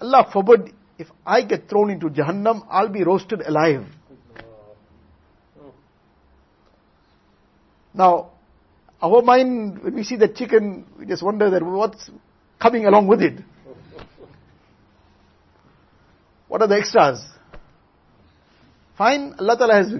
Allah 0.00 0.28
forbid, 0.32 0.72
if 0.98 1.08
I 1.26 1.42
get 1.42 1.68
thrown 1.68 1.90
into 1.90 2.08
Jahannam, 2.08 2.66
I'll 2.70 2.88
be 2.88 3.02
roasted 3.02 3.40
alive. 3.40 3.86
Now, 7.92 8.30
our 9.02 9.22
mind, 9.22 9.82
when 9.82 9.94
we 9.94 10.04
see 10.04 10.16
that 10.16 10.36
chicken, 10.36 10.86
we 10.98 11.06
just 11.06 11.22
wonder 11.22 11.50
that 11.50 11.62
what's 11.62 12.10
coming 12.60 12.86
along 12.86 13.08
with 13.08 13.22
it. 13.22 13.40
What 16.60 16.70
are 16.70 16.74
the 16.74 16.80
extras? 16.80 17.24
Fine, 18.98 19.34
Allah 19.38 19.56
Ta'ala 19.56 19.74
has 19.76 19.94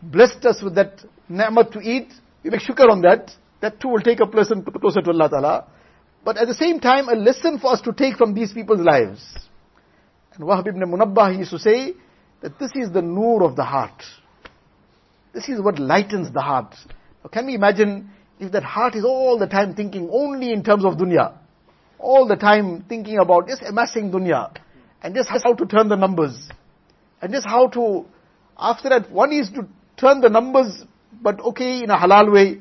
blessed 0.00 0.44
us 0.44 0.62
with 0.62 0.76
that 0.76 1.00
ni'mat 1.28 1.72
to 1.72 1.80
eat. 1.80 2.12
We 2.44 2.50
make 2.50 2.60
shukr 2.60 2.88
on 2.88 3.00
that. 3.00 3.32
That 3.60 3.80
too 3.80 3.88
will 3.88 4.00
take 4.00 4.20
a 4.20 4.26
person 4.28 4.62
closer 4.62 5.02
to 5.02 5.10
Allah 5.10 5.28
Ta'ala. 5.28 5.64
But 6.24 6.36
at 6.36 6.46
the 6.46 6.54
same 6.54 6.78
time, 6.78 7.08
a 7.08 7.16
lesson 7.16 7.58
for 7.58 7.72
us 7.72 7.80
to 7.80 7.92
take 7.92 8.14
from 8.18 8.34
these 8.34 8.52
people's 8.52 8.78
lives. 8.78 9.20
And 10.34 10.44
Wahab 10.44 10.68
ibn 10.68 10.80
Munabbah 10.80 11.36
used 11.36 11.50
to 11.50 11.58
say 11.58 11.94
that 12.40 12.56
this 12.60 12.70
is 12.76 12.92
the 12.92 13.02
nur 13.02 13.42
of 13.42 13.56
the 13.56 13.64
heart. 13.64 14.04
This 15.34 15.48
is 15.48 15.60
what 15.60 15.80
lightens 15.80 16.32
the 16.32 16.40
heart. 16.40 16.72
Now 17.24 17.30
can 17.30 17.46
we 17.46 17.54
imagine 17.56 18.10
if 18.38 18.52
that 18.52 18.62
heart 18.62 18.94
is 18.94 19.04
all 19.04 19.40
the 19.40 19.48
time 19.48 19.74
thinking 19.74 20.08
only 20.12 20.52
in 20.52 20.62
terms 20.62 20.84
of 20.84 20.98
dunya? 20.98 21.36
All 21.98 22.28
the 22.28 22.36
time 22.36 22.84
thinking 22.88 23.18
about 23.18 23.48
just 23.48 23.62
amassing 23.62 24.12
dunya. 24.12 24.56
And 25.02 25.14
just 25.14 25.28
how 25.28 25.54
to 25.54 25.66
turn 25.66 25.88
the 25.88 25.96
numbers. 25.96 26.48
And 27.22 27.32
just 27.32 27.46
how 27.46 27.68
to, 27.68 28.06
after 28.58 28.88
that, 28.90 29.10
one 29.10 29.32
is 29.32 29.50
to 29.50 29.66
turn 29.96 30.20
the 30.20 30.28
numbers, 30.28 30.84
but 31.22 31.40
okay, 31.40 31.82
in 31.82 31.90
a 31.90 31.96
halal 31.96 32.32
way 32.32 32.60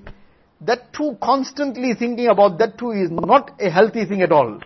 that 0.61 0.93
too 0.93 1.17
constantly 1.21 1.93
thinking 1.93 2.27
about 2.27 2.57
that 2.59 2.77
too 2.77 2.91
is 2.91 3.09
not 3.09 3.51
a 3.59 3.69
healthy 3.69 4.05
thing 4.05 4.21
at 4.21 4.31
all. 4.31 4.59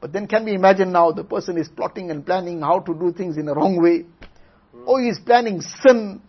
But 0.00 0.12
then 0.12 0.26
can 0.26 0.44
we 0.44 0.54
imagine 0.54 0.92
now 0.92 1.12
the 1.12 1.24
person 1.24 1.58
is 1.58 1.68
plotting 1.68 2.10
and 2.10 2.24
planning 2.24 2.62
how 2.62 2.80
to 2.80 2.94
do 2.94 3.12
things 3.12 3.36
in 3.36 3.48
a 3.48 3.54
wrong 3.54 3.80
way? 3.80 4.06
Or 4.86 5.00
he 5.00 5.08
is 5.08 5.18
planning 5.18 5.60
sin. 5.60 6.22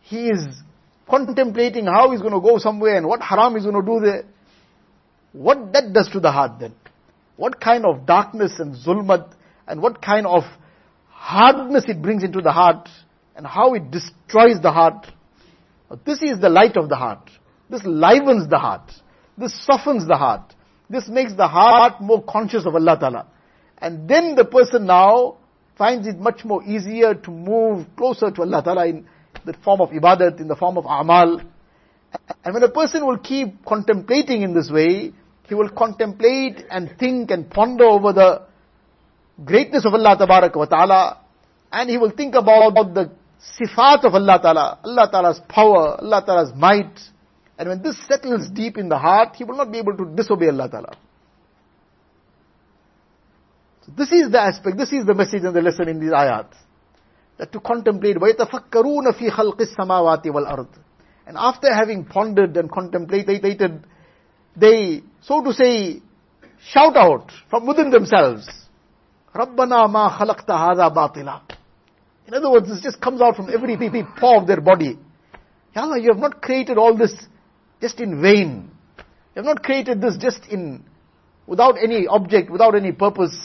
He 0.00 0.28
is 0.30 0.46
contemplating 1.08 1.86
how 1.86 2.10
he's 2.10 2.20
going 2.20 2.32
to 2.32 2.40
go 2.40 2.58
somewhere 2.58 2.96
and 2.96 3.06
what 3.06 3.20
haram 3.20 3.54
he's 3.54 3.64
going 3.64 3.76
to 3.76 3.82
do 3.82 4.00
there. 4.00 4.24
What 5.32 5.72
that 5.74 5.92
does 5.92 6.08
to 6.10 6.20
the 6.20 6.32
heart 6.32 6.58
then? 6.60 6.74
What 7.36 7.60
kind 7.60 7.84
of 7.84 8.06
darkness 8.06 8.58
and 8.58 8.74
zulmat 8.74 9.34
and 9.66 9.80
what 9.80 10.02
kind 10.02 10.26
of 10.26 10.42
hardness 11.08 11.84
it 11.88 12.02
brings 12.02 12.22
into 12.22 12.40
the 12.40 12.52
heart 12.52 12.88
and 13.36 13.46
how 13.46 13.74
it 13.74 13.90
destroys 13.90 14.60
the 14.62 14.70
heart. 14.70 15.06
This 16.04 16.22
is 16.22 16.40
the 16.40 16.48
light 16.48 16.76
of 16.76 16.88
the 16.88 16.96
heart. 16.96 17.30
This 17.70 17.82
livens 17.84 18.48
the 18.48 18.58
heart. 18.58 18.90
This 19.38 19.64
softens 19.64 20.06
the 20.06 20.16
heart. 20.16 20.54
This 20.90 21.08
makes 21.08 21.34
the 21.34 21.48
heart 21.48 22.00
more 22.00 22.22
conscious 22.22 22.66
of 22.66 22.74
Allah 22.74 22.98
Ta'ala. 22.98 23.26
And 23.78 24.08
then 24.08 24.34
the 24.34 24.44
person 24.44 24.86
now 24.86 25.38
finds 25.76 26.06
it 26.06 26.18
much 26.18 26.44
more 26.44 26.62
easier 26.64 27.14
to 27.14 27.30
move 27.30 27.86
closer 27.96 28.30
to 28.30 28.42
Allah 28.42 28.62
Ta'ala 28.62 28.86
in 28.86 29.06
the 29.44 29.54
form 29.64 29.80
of 29.80 29.90
ibadat, 29.90 30.40
in 30.40 30.48
the 30.48 30.56
form 30.56 30.78
of 30.78 30.84
amal. 30.84 31.40
And 32.44 32.54
when 32.54 32.62
a 32.62 32.68
person 32.68 33.06
will 33.06 33.18
keep 33.18 33.64
contemplating 33.64 34.42
in 34.42 34.54
this 34.54 34.70
way, 34.70 35.12
he 35.48 35.54
will 35.54 35.70
contemplate 35.70 36.64
and 36.70 36.94
think 36.98 37.30
and 37.30 37.50
ponder 37.50 37.84
over 37.84 38.12
the 38.12 38.42
greatness 39.43 39.85
of 39.85 39.93
Allah 39.93 40.17
Ta'ala, 40.17 41.19
and 41.71 41.89
he 41.89 41.97
will 41.97 42.11
think 42.11 42.35
about 42.35 42.73
the 42.93 43.11
sifat 43.59 44.03
of 44.03 44.13
Allah 44.15 44.39
Ta'ala, 44.41 44.79
Allah 44.83 45.09
Ta'ala's 45.11 45.41
power, 45.47 46.01
Allah 46.01 46.23
Ta'ala's 46.25 46.51
might, 46.55 46.99
and 47.57 47.69
when 47.69 47.81
this 47.81 47.97
settles 48.07 48.49
deep 48.49 48.77
in 48.77 48.89
the 48.89 48.97
heart, 48.97 49.35
he 49.35 49.43
will 49.43 49.57
not 49.57 49.71
be 49.71 49.79
able 49.79 49.95
to 49.97 50.05
disobey 50.15 50.47
Allah 50.47 50.69
Ta'ala. 50.69 50.91
So 53.85 53.91
this 53.97 54.11
is 54.11 54.31
the 54.31 54.39
aspect, 54.39 54.77
this 54.77 54.93
is 54.93 55.05
the 55.05 55.13
message 55.13 55.43
and 55.43 55.55
the 55.55 55.61
lesson 55.61 55.89
in 55.89 55.99
these 55.99 56.11
ayat. 56.11 56.47
That 57.37 57.51
to 57.53 57.59
contemplate, 57.59 58.17
وَيَتَفَكَّرُونَ 58.17 59.13
فِي 59.13 59.31
خَلْقِ 59.31 59.59
السَّمَاوَاتِ 59.59 60.25
وَالْأَرْضِ 60.25 60.67
And 61.27 61.37
after 61.37 61.73
having 61.73 62.05
pondered 62.05 62.57
and 62.57 62.71
contemplated, 62.71 63.85
they, 64.55 65.03
so 65.21 65.41
to 65.43 65.53
say, 65.53 66.01
shout 66.61 66.97
out 66.97 67.31
from 67.49 67.65
within 67.67 67.91
themselves, 67.91 68.47
Rabbana 69.34 69.90
ma 69.90 70.16
khalaqta 70.16 70.50
hadha 70.50 70.94
batila. 70.94 71.40
In 72.26 72.34
other 72.34 72.50
words, 72.50 72.68
this 72.68 72.80
just 72.80 73.00
comes 73.00 73.20
out 73.20 73.36
from 73.36 73.50
every 73.50 73.76
pore 74.18 74.40
of 74.40 74.46
their 74.46 74.60
body. 74.60 74.98
Ya 75.74 75.82
Allah, 75.82 75.98
you 75.98 76.10
have 76.10 76.18
not 76.20 76.40
created 76.40 76.78
all 76.78 76.96
this 76.96 77.12
just 77.80 78.00
in 78.00 78.22
vain. 78.22 78.70
You 79.34 79.42
have 79.42 79.44
not 79.44 79.62
created 79.62 80.00
this 80.00 80.16
just 80.16 80.46
in, 80.50 80.84
without 81.46 81.76
any 81.82 82.06
object, 82.06 82.50
without 82.50 82.74
any 82.74 82.92
purpose, 82.92 83.36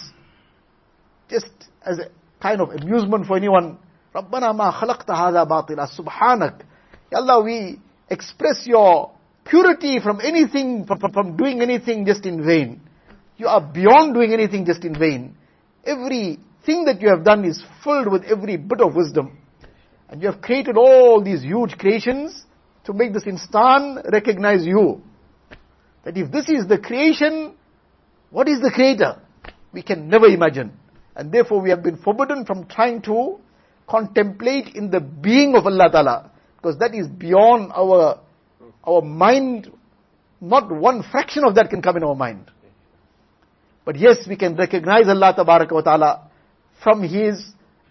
just 1.29 1.49
as 1.83 1.97
a 1.99 2.09
kind 2.41 2.61
of 2.61 2.69
amusement 2.69 3.25
for 3.25 3.35
anyone. 3.35 3.79
Rabbana 4.13 4.55
ma 4.55 4.71
khalaqta 4.71 5.09
hadha 5.09 5.47
batila 5.47 5.89
subhanak. 5.89 6.61
Ya 7.11 7.17
Allah, 7.17 7.43
we 7.43 7.79
express 8.09 8.65
your 8.65 9.11
purity 9.43 9.99
from 9.99 10.21
anything, 10.21 10.85
from, 10.85 10.99
from, 10.99 11.35
doing 11.35 11.61
anything 11.61 12.05
just 12.05 12.25
in 12.25 12.45
vain. 12.45 12.81
You 13.37 13.47
are 13.47 13.61
beyond 13.61 14.13
doing 14.13 14.31
anything 14.33 14.65
just 14.65 14.85
in 14.85 14.97
vain. 14.97 15.35
Everything 15.89 16.85
that 16.85 17.01
you 17.01 17.09
have 17.09 17.23
done 17.23 17.45
is 17.45 17.63
filled 17.83 18.11
with 18.11 18.23
every 18.25 18.57
bit 18.57 18.79
of 18.79 18.95
wisdom. 18.95 19.37
And 20.09 20.21
you 20.21 20.31
have 20.31 20.41
created 20.41 20.77
all 20.77 21.23
these 21.23 21.41
huge 21.41 21.77
creations 21.77 22.45
to 22.85 22.93
make 22.93 23.13
this 23.13 23.23
insan 23.23 24.11
recognize 24.11 24.65
you. 24.65 25.01
That 26.03 26.17
if 26.17 26.31
this 26.31 26.47
is 26.49 26.67
the 26.67 26.77
creation, 26.77 27.55
what 28.29 28.47
is 28.47 28.61
the 28.61 28.71
creator? 28.71 29.19
We 29.71 29.81
can 29.81 30.09
never 30.09 30.27
imagine. 30.27 30.73
And 31.15 31.31
therefore 31.31 31.61
we 31.61 31.69
have 31.71 31.83
been 31.83 31.97
forbidden 31.97 32.45
from 32.45 32.65
trying 32.67 33.01
to 33.03 33.39
contemplate 33.87 34.75
in 34.75 34.91
the 34.91 34.99
being 34.99 35.55
of 35.55 35.65
Allah 35.65 35.89
Ta'ala. 35.91 36.31
Because 36.55 36.77
that 36.79 36.93
is 36.93 37.07
beyond 37.07 37.71
our, 37.73 38.19
our 38.83 39.01
mind. 39.01 39.71
Not 40.41 40.71
one 40.71 41.03
fraction 41.03 41.43
of 41.45 41.55
that 41.55 41.69
can 41.69 41.81
come 41.81 41.97
in 41.97 42.03
our 42.03 42.15
mind. 42.15 42.51
But 43.89 43.97
yes, 43.97 44.17
we 44.27 44.35
can 44.35 44.55
recognize 44.55 45.07
Allah 45.07 45.33
wa 45.35 45.81
ta'ala 45.81 46.29
from 46.83 47.01
His 47.01 47.43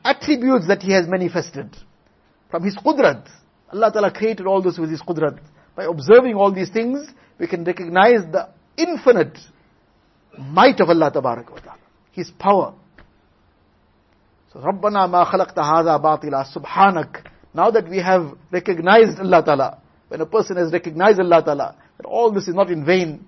attributes 0.05 0.69
that 0.69 0.81
He 0.81 0.93
has 0.93 1.09
manifested. 1.09 1.77
From 2.53 2.63
His 2.63 2.77
qudrat. 2.77 3.29
Allah 3.73 3.91
ta'ala 3.93 4.13
created 4.13 4.47
all 4.47 4.63
this 4.63 4.79
with 4.79 4.91
His 4.91 5.03
qudrat. 5.03 5.41
By 5.75 5.87
observing 5.87 6.37
all 6.37 6.53
these 6.53 6.71
things, 6.71 7.05
we 7.41 7.49
can 7.49 7.65
recognize 7.65 8.21
the 8.31 8.49
infinite 8.77 9.39
might 10.39 10.79
of 10.79 10.89
Allah 10.89 11.11
wa 11.13 11.21
ta'ala. 11.21 11.79
His 12.13 12.31
power. 12.31 12.75
So, 14.53 14.61
Rabbana 14.61 15.11
ma 15.11 15.29
khalaqta 15.29 15.57
hadha 15.57 16.01
batila 16.01 16.47
subhanak. 16.57 17.27
Now 17.53 17.73
that 17.73 17.91
we 17.91 17.99
have 17.99 18.39
recognized 18.53 19.19
Allah 19.19 19.43
ta'ala, 19.45 19.83
when 20.07 20.21
a 20.21 20.27
person 20.27 20.59
has 20.59 20.73
recognized 20.73 21.19
Allah 21.19 21.43
ta'ala, 21.45 21.77
that 21.97 22.07
all 22.07 22.31
this 22.31 22.47
is 22.47 22.55
not 22.55 22.71
in 22.71 22.85
vain, 22.85 23.27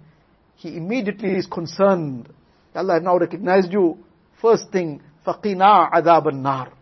he 0.55 0.77
immediately 0.77 1.31
is 1.31 1.49
concerned 1.49 2.29
Allah, 2.75 2.95
has 2.95 3.03
now 3.03 3.16
recognized 3.16 3.73
you. 3.73 3.99
First 4.41 4.71
thing, 4.71 5.03
faqina 5.27 5.91
azab 5.93 6.27
al-nar. 6.33 6.73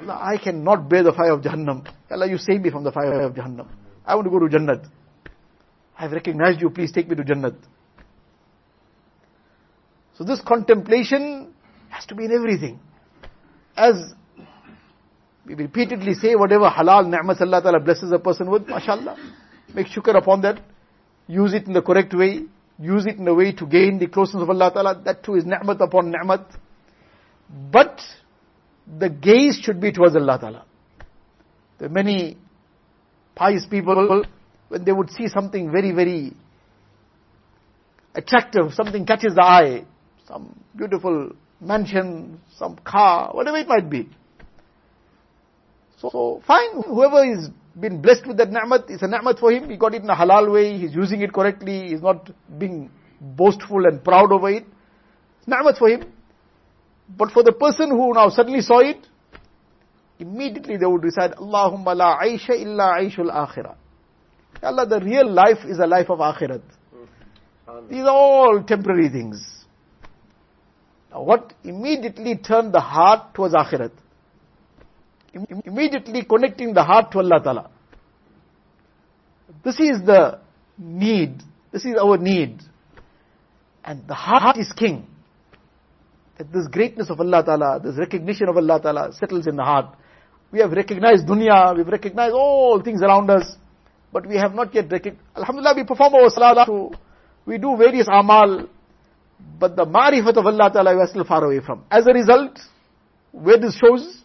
Allah, 0.00 0.18
I 0.22 0.38
cannot 0.38 0.88
bear 0.88 1.02
the 1.02 1.12
fire 1.12 1.32
of 1.32 1.40
Jahannam. 1.40 1.86
Allah, 2.10 2.28
you 2.28 2.38
save 2.38 2.60
me 2.60 2.70
from 2.70 2.84
the 2.84 2.92
fire 2.92 3.20
of 3.22 3.34
Jahannam. 3.34 3.68
I 4.06 4.14
want 4.14 4.26
to 4.26 4.30
go 4.30 4.38
to 4.38 4.46
Jannat. 4.46 4.86
I've 5.98 6.12
recognized 6.12 6.60
you, 6.60 6.70
please 6.70 6.92
take 6.92 7.08
me 7.08 7.16
to 7.16 7.22
Jannat. 7.22 7.56
So 10.18 10.24
this 10.24 10.40
contemplation 10.40 11.52
has 11.88 12.04
to 12.06 12.14
be 12.14 12.24
in 12.24 12.32
everything. 12.32 12.80
As 13.76 14.14
we 15.46 15.54
repeatedly 15.54 16.14
say, 16.14 16.34
whatever 16.34 16.70
halal 16.70 17.08
ni'mat 17.08 17.40
Allah 17.40 17.62
Ta'ala 17.62 17.80
blesses 17.80 18.12
a 18.12 18.18
person 18.18 18.50
with, 18.50 18.68
mashallah, 18.68 19.16
make 19.74 19.86
shukr 19.88 20.16
upon 20.16 20.42
that, 20.42 20.60
use 21.26 21.54
it 21.54 21.66
in 21.66 21.72
the 21.72 21.82
correct 21.82 22.14
way, 22.14 22.44
use 22.78 23.06
it 23.06 23.16
in 23.16 23.28
a 23.28 23.34
way 23.34 23.52
to 23.52 23.66
gain 23.66 23.98
the 23.98 24.06
closeness 24.06 24.42
of 24.42 24.50
Allah 24.50 24.72
Ta'ala, 24.72 25.02
that 25.04 25.22
too 25.22 25.34
is 25.36 25.44
ni'mat 25.44 25.80
upon 25.80 26.10
ni'mat. 26.10 26.46
But, 27.70 28.00
the 28.98 29.08
gaze 29.08 29.58
should 29.62 29.80
be 29.80 29.92
towards 29.92 30.16
Allah 30.16 30.38
Ta'ala. 30.38 30.64
There 31.78 31.88
are 31.88 31.92
many 31.92 32.36
pious 33.34 33.66
people, 33.66 34.24
when 34.68 34.84
they 34.84 34.92
would 34.92 35.10
see 35.10 35.28
something 35.28 35.70
very, 35.70 35.92
very 35.92 36.32
attractive, 38.14 38.72
something 38.74 39.04
catches 39.06 39.34
the 39.34 39.42
eye, 39.42 39.84
some 40.26 40.58
beautiful 40.76 41.30
mansion, 41.60 42.40
some 42.56 42.76
car, 42.76 43.30
whatever 43.32 43.56
it 43.58 43.68
might 43.68 43.88
be. 43.88 44.08
So, 45.98 46.10
so 46.10 46.42
fine, 46.46 46.82
whoever 46.82 47.24
is 47.24 47.48
been 47.78 48.00
blessed 48.00 48.26
with 48.26 48.36
that 48.38 48.50
ni'mat, 48.50 48.84
it's 48.88 49.02
a 49.02 49.06
ni'mat 49.06 49.38
for 49.38 49.50
him, 49.50 49.68
he 49.68 49.76
got 49.76 49.94
it 49.94 50.02
in 50.02 50.10
a 50.10 50.14
halal 50.14 50.52
way, 50.52 50.78
he's 50.78 50.94
using 50.94 51.20
it 51.22 51.32
correctly, 51.32 51.88
he's 51.88 52.02
not 52.02 52.30
being 52.58 52.90
boastful 53.20 53.86
and 53.86 54.02
proud 54.02 54.32
over 54.32 54.50
it. 54.50 54.64
It's 55.38 55.48
ni'mat 55.48 55.76
for 55.78 55.88
him. 55.88 56.04
But 57.08 57.32
for 57.32 57.42
the 57.42 57.52
person 57.52 57.90
who 57.90 58.14
now 58.14 58.28
suddenly 58.30 58.60
saw 58.60 58.80
it, 58.80 59.06
immediately 60.18 60.76
they 60.76 60.86
would 60.86 61.02
recite, 61.02 61.32
Allahumma 61.32 61.96
la 61.96 62.18
aisha 62.20 62.50
illa 62.50 62.96
aishul 62.98 63.30
akhirah. 63.30 63.76
Allah, 64.62 64.86
the 64.86 65.00
real 65.00 65.30
life 65.30 65.64
is 65.66 65.78
a 65.78 65.86
life 65.86 66.08
of 66.08 66.20
akhirat. 66.20 66.62
These 67.90 68.04
are 68.04 68.08
all 68.08 68.62
temporary 68.62 69.08
things. 69.08 69.64
Now 71.10 71.22
what 71.22 71.52
immediately 71.64 72.36
turned 72.36 72.72
the 72.72 72.80
heart 72.80 73.34
towards 73.34 73.54
akhirat? 73.54 73.90
Immediately 75.64 76.24
connecting 76.24 76.74
the 76.74 76.84
heart 76.84 77.10
to 77.12 77.18
Allah 77.18 77.40
Ta'ala. 77.42 77.70
This 79.64 79.80
is 79.80 80.02
the 80.04 80.38
need. 80.78 81.42
This 81.72 81.84
is 81.84 81.96
our 82.00 82.16
need. 82.18 82.60
And 83.84 84.06
the 84.06 84.14
heart 84.14 84.58
is 84.58 84.72
king. 84.72 85.06
That 86.38 86.52
this 86.52 86.66
greatness 86.68 87.10
of 87.10 87.20
Allah 87.20 87.44
Ta'ala, 87.44 87.80
this 87.82 87.96
recognition 87.96 88.48
of 88.48 88.56
Allah 88.56 88.80
Ta'ala 88.80 89.12
settles 89.12 89.46
in 89.46 89.56
the 89.56 89.62
heart. 89.62 89.96
We 90.50 90.60
have 90.60 90.72
recognized 90.72 91.26
dunya, 91.26 91.76
we've 91.76 91.88
recognized 91.88 92.34
all 92.34 92.80
things 92.80 93.02
around 93.02 93.30
us, 93.30 93.56
but 94.12 94.26
we 94.26 94.36
have 94.36 94.54
not 94.54 94.74
yet 94.74 94.90
recognized. 94.90 95.26
Alhamdulillah, 95.36 95.74
we 95.74 95.84
perform 95.84 96.14
our 96.14 96.30
salah, 96.30 96.90
we 97.44 97.58
do 97.58 97.76
various 97.76 98.06
amal, 98.08 98.68
but 99.58 99.74
the 99.74 99.84
marifat 99.84 100.36
of 100.36 100.46
Allah 100.46 100.70
Ta'ala 100.72 100.94
we 100.94 101.00
are 101.00 101.08
still 101.08 101.24
far 101.24 101.44
away 101.44 101.60
from. 101.60 101.84
As 101.90 102.06
a 102.06 102.12
result, 102.12 102.58
where 103.32 103.58
this 103.58 103.76
shows, 103.76 104.23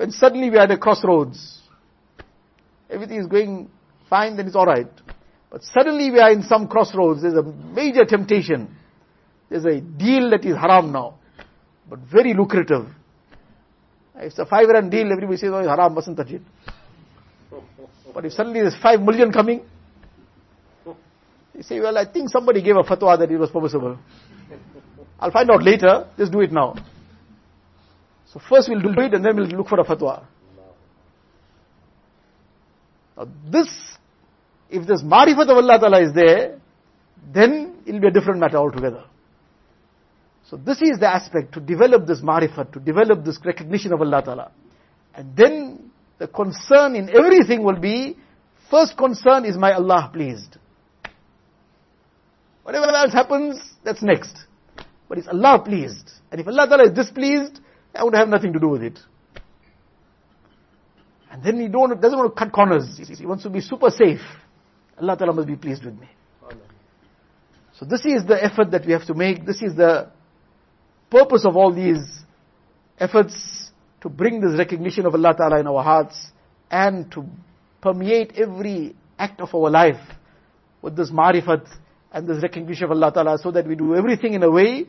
when 0.00 0.10
suddenly 0.12 0.48
we 0.48 0.56
are 0.56 0.62
at 0.62 0.70
a 0.70 0.78
crossroads, 0.78 1.60
everything 2.88 3.18
is 3.20 3.26
going 3.26 3.68
fine, 4.08 4.34
then 4.34 4.46
it's 4.46 4.56
alright. 4.56 4.88
But 5.50 5.62
suddenly 5.62 6.10
we 6.10 6.18
are 6.18 6.32
in 6.32 6.42
some 6.42 6.68
crossroads, 6.68 7.20
there's 7.20 7.34
a 7.34 7.42
major 7.42 8.06
temptation. 8.06 8.74
There's 9.50 9.66
a 9.66 9.78
deal 9.82 10.30
that 10.30 10.42
is 10.46 10.56
haram 10.56 10.90
now, 10.90 11.18
but 11.86 11.98
very 11.98 12.32
lucrative. 12.32 12.86
It's 14.16 14.38
a 14.38 14.46
five 14.46 14.68
rand 14.68 14.90
deal, 14.90 15.12
everybody 15.12 15.36
says, 15.36 15.50
oh, 15.52 15.58
it's 15.58 15.68
haram, 15.68 15.94
mustn't 15.94 16.16
touch 16.16 16.30
it. 16.30 16.42
But 18.14 18.24
if 18.24 18.32
suddenly 18.32 18.60
there's 18.62 18.80
five 18.80 19.02
million 19.02 19.30
coming, 19.30 19.60
you 20.86 21.62
say, 21.62 21.78
well, 21.78 21.98
I 21.98 22.10
think 22.10 22.30
somebody 22.30 22.62
gave 22.62 22.76
a 22.76 22.84
fatwa 22.84 23.18
that 23.18 23.30
it 23.30 23.36
was 23.36 23.50
permissible. 23.50 23.98
I'll 25.18 25.30
find 25.30 25.50
out 25.50 25.62
later, 25.62 26.06
just 26.16 26.32
do 26.32 26.40
it 26.40 26.52
now. 26.52 26.74
So 28.32 28.40
first 28.48 28.68
we'll 28.68 28.80
do 28.80 28.90
it 29.00 29.14
and 29.14 29.24
then 29.24 29.36
we'll 29.36 29.46
look 29.46 29.68
for 29.68 29.80
a 29.80 29.84
fatwa. 29.84 30.24
Now 33.16 33.28
this, 33.50 33.68
if 34.70 34.86
this 34.86 35.02
marifat 35.02 35.42
of 35.42 35.56
Allah 35.56 35.78
Ta'ala 35.80 36.00
is 36.02 36.14
there, 36.14 36.58
then 37.32 37.76
it'll 37.86 38.00
be 38.00 38.06
a 38.06 38.12
different 38.12 38.40
matter 38.40 38.56
altogether. 38.56 39.04
So 40.48 40.56
this 40.56 40.80
is 40.80 40.98
the 40.98 41.08
aspect 41.08 41.52
to 41.54 41.60
develop 41.60 42.06
this 42.06 42.20
marifat, 42.20 42.72
to 42.72 42.80
develop 42.80 43.24
this 43.24 43.38
recognition 43.44 43.92
of 43.92 44.00
Allah 44.00 44.22
Ta'ala. 44.24 44.52
And 45.14 45.36
then 45.36 45.90
the 46.18 46.28
concern 46.28 46.94
in 46.94 47.08
everything 47.08 47.62
will 47.62 47.78
be, 47.78 48.16
first 48.70 48.96
concern 48.96 49.44
is 49.44 49.56
my 49.56 49.72
Allah 49.72 50.10
pleased. 50.12 50.56
Whatever 52.62 52.86
else 52.86 53.12
happens, 53.12 53.60
that's 53.84 54.02
next. 54.02 54.36
But 55.08 55.18
it's 55.18 55.28
Allah 55.28 55.62
pleased. 55.64 56.10
And 56.30 56.40
if 56.40 56.46
Allah 56.46 56.68
Ta'ala 56.68 56.84
is 56.84 56.94
displeased, 56.94 57.59
I 57.94 58.04
would 58.04 58.14
have 58.14 58.28
nothing 58.28 58.52
to 58.52 58.58
do 58.58 58.68
with 58.68 58.82
it. 58.82 58.98
And 61.30 61.42
then 61.42 61.60
he 61.60 61.68
don't, 61.68 62.00
doesn't 62.00 62.18
want 62.18 62.34
to 62.34 62.38
cut 62.38 62.52
corners. 62.52 63.00
He 63.18 63.26
wants 63.26 63.44
to 63.44 63.50
be 63.50 63.60
super 63.60 63.90
safe. 63.90 64.20
Allah 65.00 65.16
Ta'ala 65.16 65.32
must 65.32 65.48
be 65.48 65.56
pleased 65.56 65.84
with 65.84 65.98
me. 65.98 66.08
So 67.72 67.86
this 67.86 68.04
is 68.04 68.26
the 68.26 68.42
effort 68.42 68.72
that 68.72 68.84
we 68.84 68.92
have 68.92 69.06
to 69.06 69.14
make. 69.14 69.46
This 69.46 69.62
is 69.62 69.74
the 69.74 70.10
purpose 71.10 71.46
of 71.46 71.56
all 71.56 71.72
these 71.72 72.04
efforts 72.98 73.70
to 74.02 74.08
bring 74.08 74.40
this 74.40 74.58
recognition 74.58 75.06
of 75.06 75.14
Allah 75.14 75.34
Ta'ala 75.36 75.60
in 75.60 75.66
our 75.66 75.82
hearts 75.82 76.30
and 76.70 77.10
to 77.12 77.24
permeate 77.80 78.32
every 78.36 78.94
act 79.18 79.40
of 79.40 79.54
our 79.54 79.70
life 79.70 80.00
with 80.82 80.96
this 80.96 81.10
marifat 81.10 81.66
and 82.12 82.28
this 82.28 82.42
recognition 82.42 82.84
of 82.84 82.90
Allah 82.90 83.12
Ta'ala 83.12 83.38
so 83.38 83.50
that 83.50 83.66
we 83.66 83.76
do 83.76 83.94
everything 83.94 84.34
in 84.34 84.42
a 84.42 84.50
way 84.50 84.84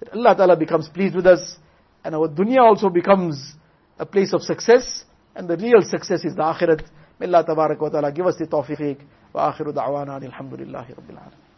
that 0.00 0.12
Allah 0.12 0.34
Ta'ala 0.36 0.56
becomes 0.56 0.88
pleased 0.88 1.14
with 1.14 1.26
us 1.26 1.56
and 2.04 2.14
our 2.14 2.28
dunya 2.28 2.60
also 2.60 2.88
becomes 2.88 3.54
a 3.98 4.06
place 4.06 4.32
of 4.32 4.42
success 4.42 5.04
and 5.34 5.48
the 5.48 5.56
real 5.56 5.82
success 5.82 6.24
is 6.24 6.34
the 6.34 6.42
akhirat. 6.42 6.82
May 7.18 7.26
Allah 7.26 7.44
Ta'ala 7.44 8.12
give 8.12 8.26
us 8.26 8.36
the 8.38 8.46
tawfiq 8.46 8.98
wa 9.32 9.52
akhiru 9.52 9.72
da'wana 9.72 10.20
alhamdulillahi 10.20 10.94
rabbil 10.96 11.16
alamin. 11.16 11.51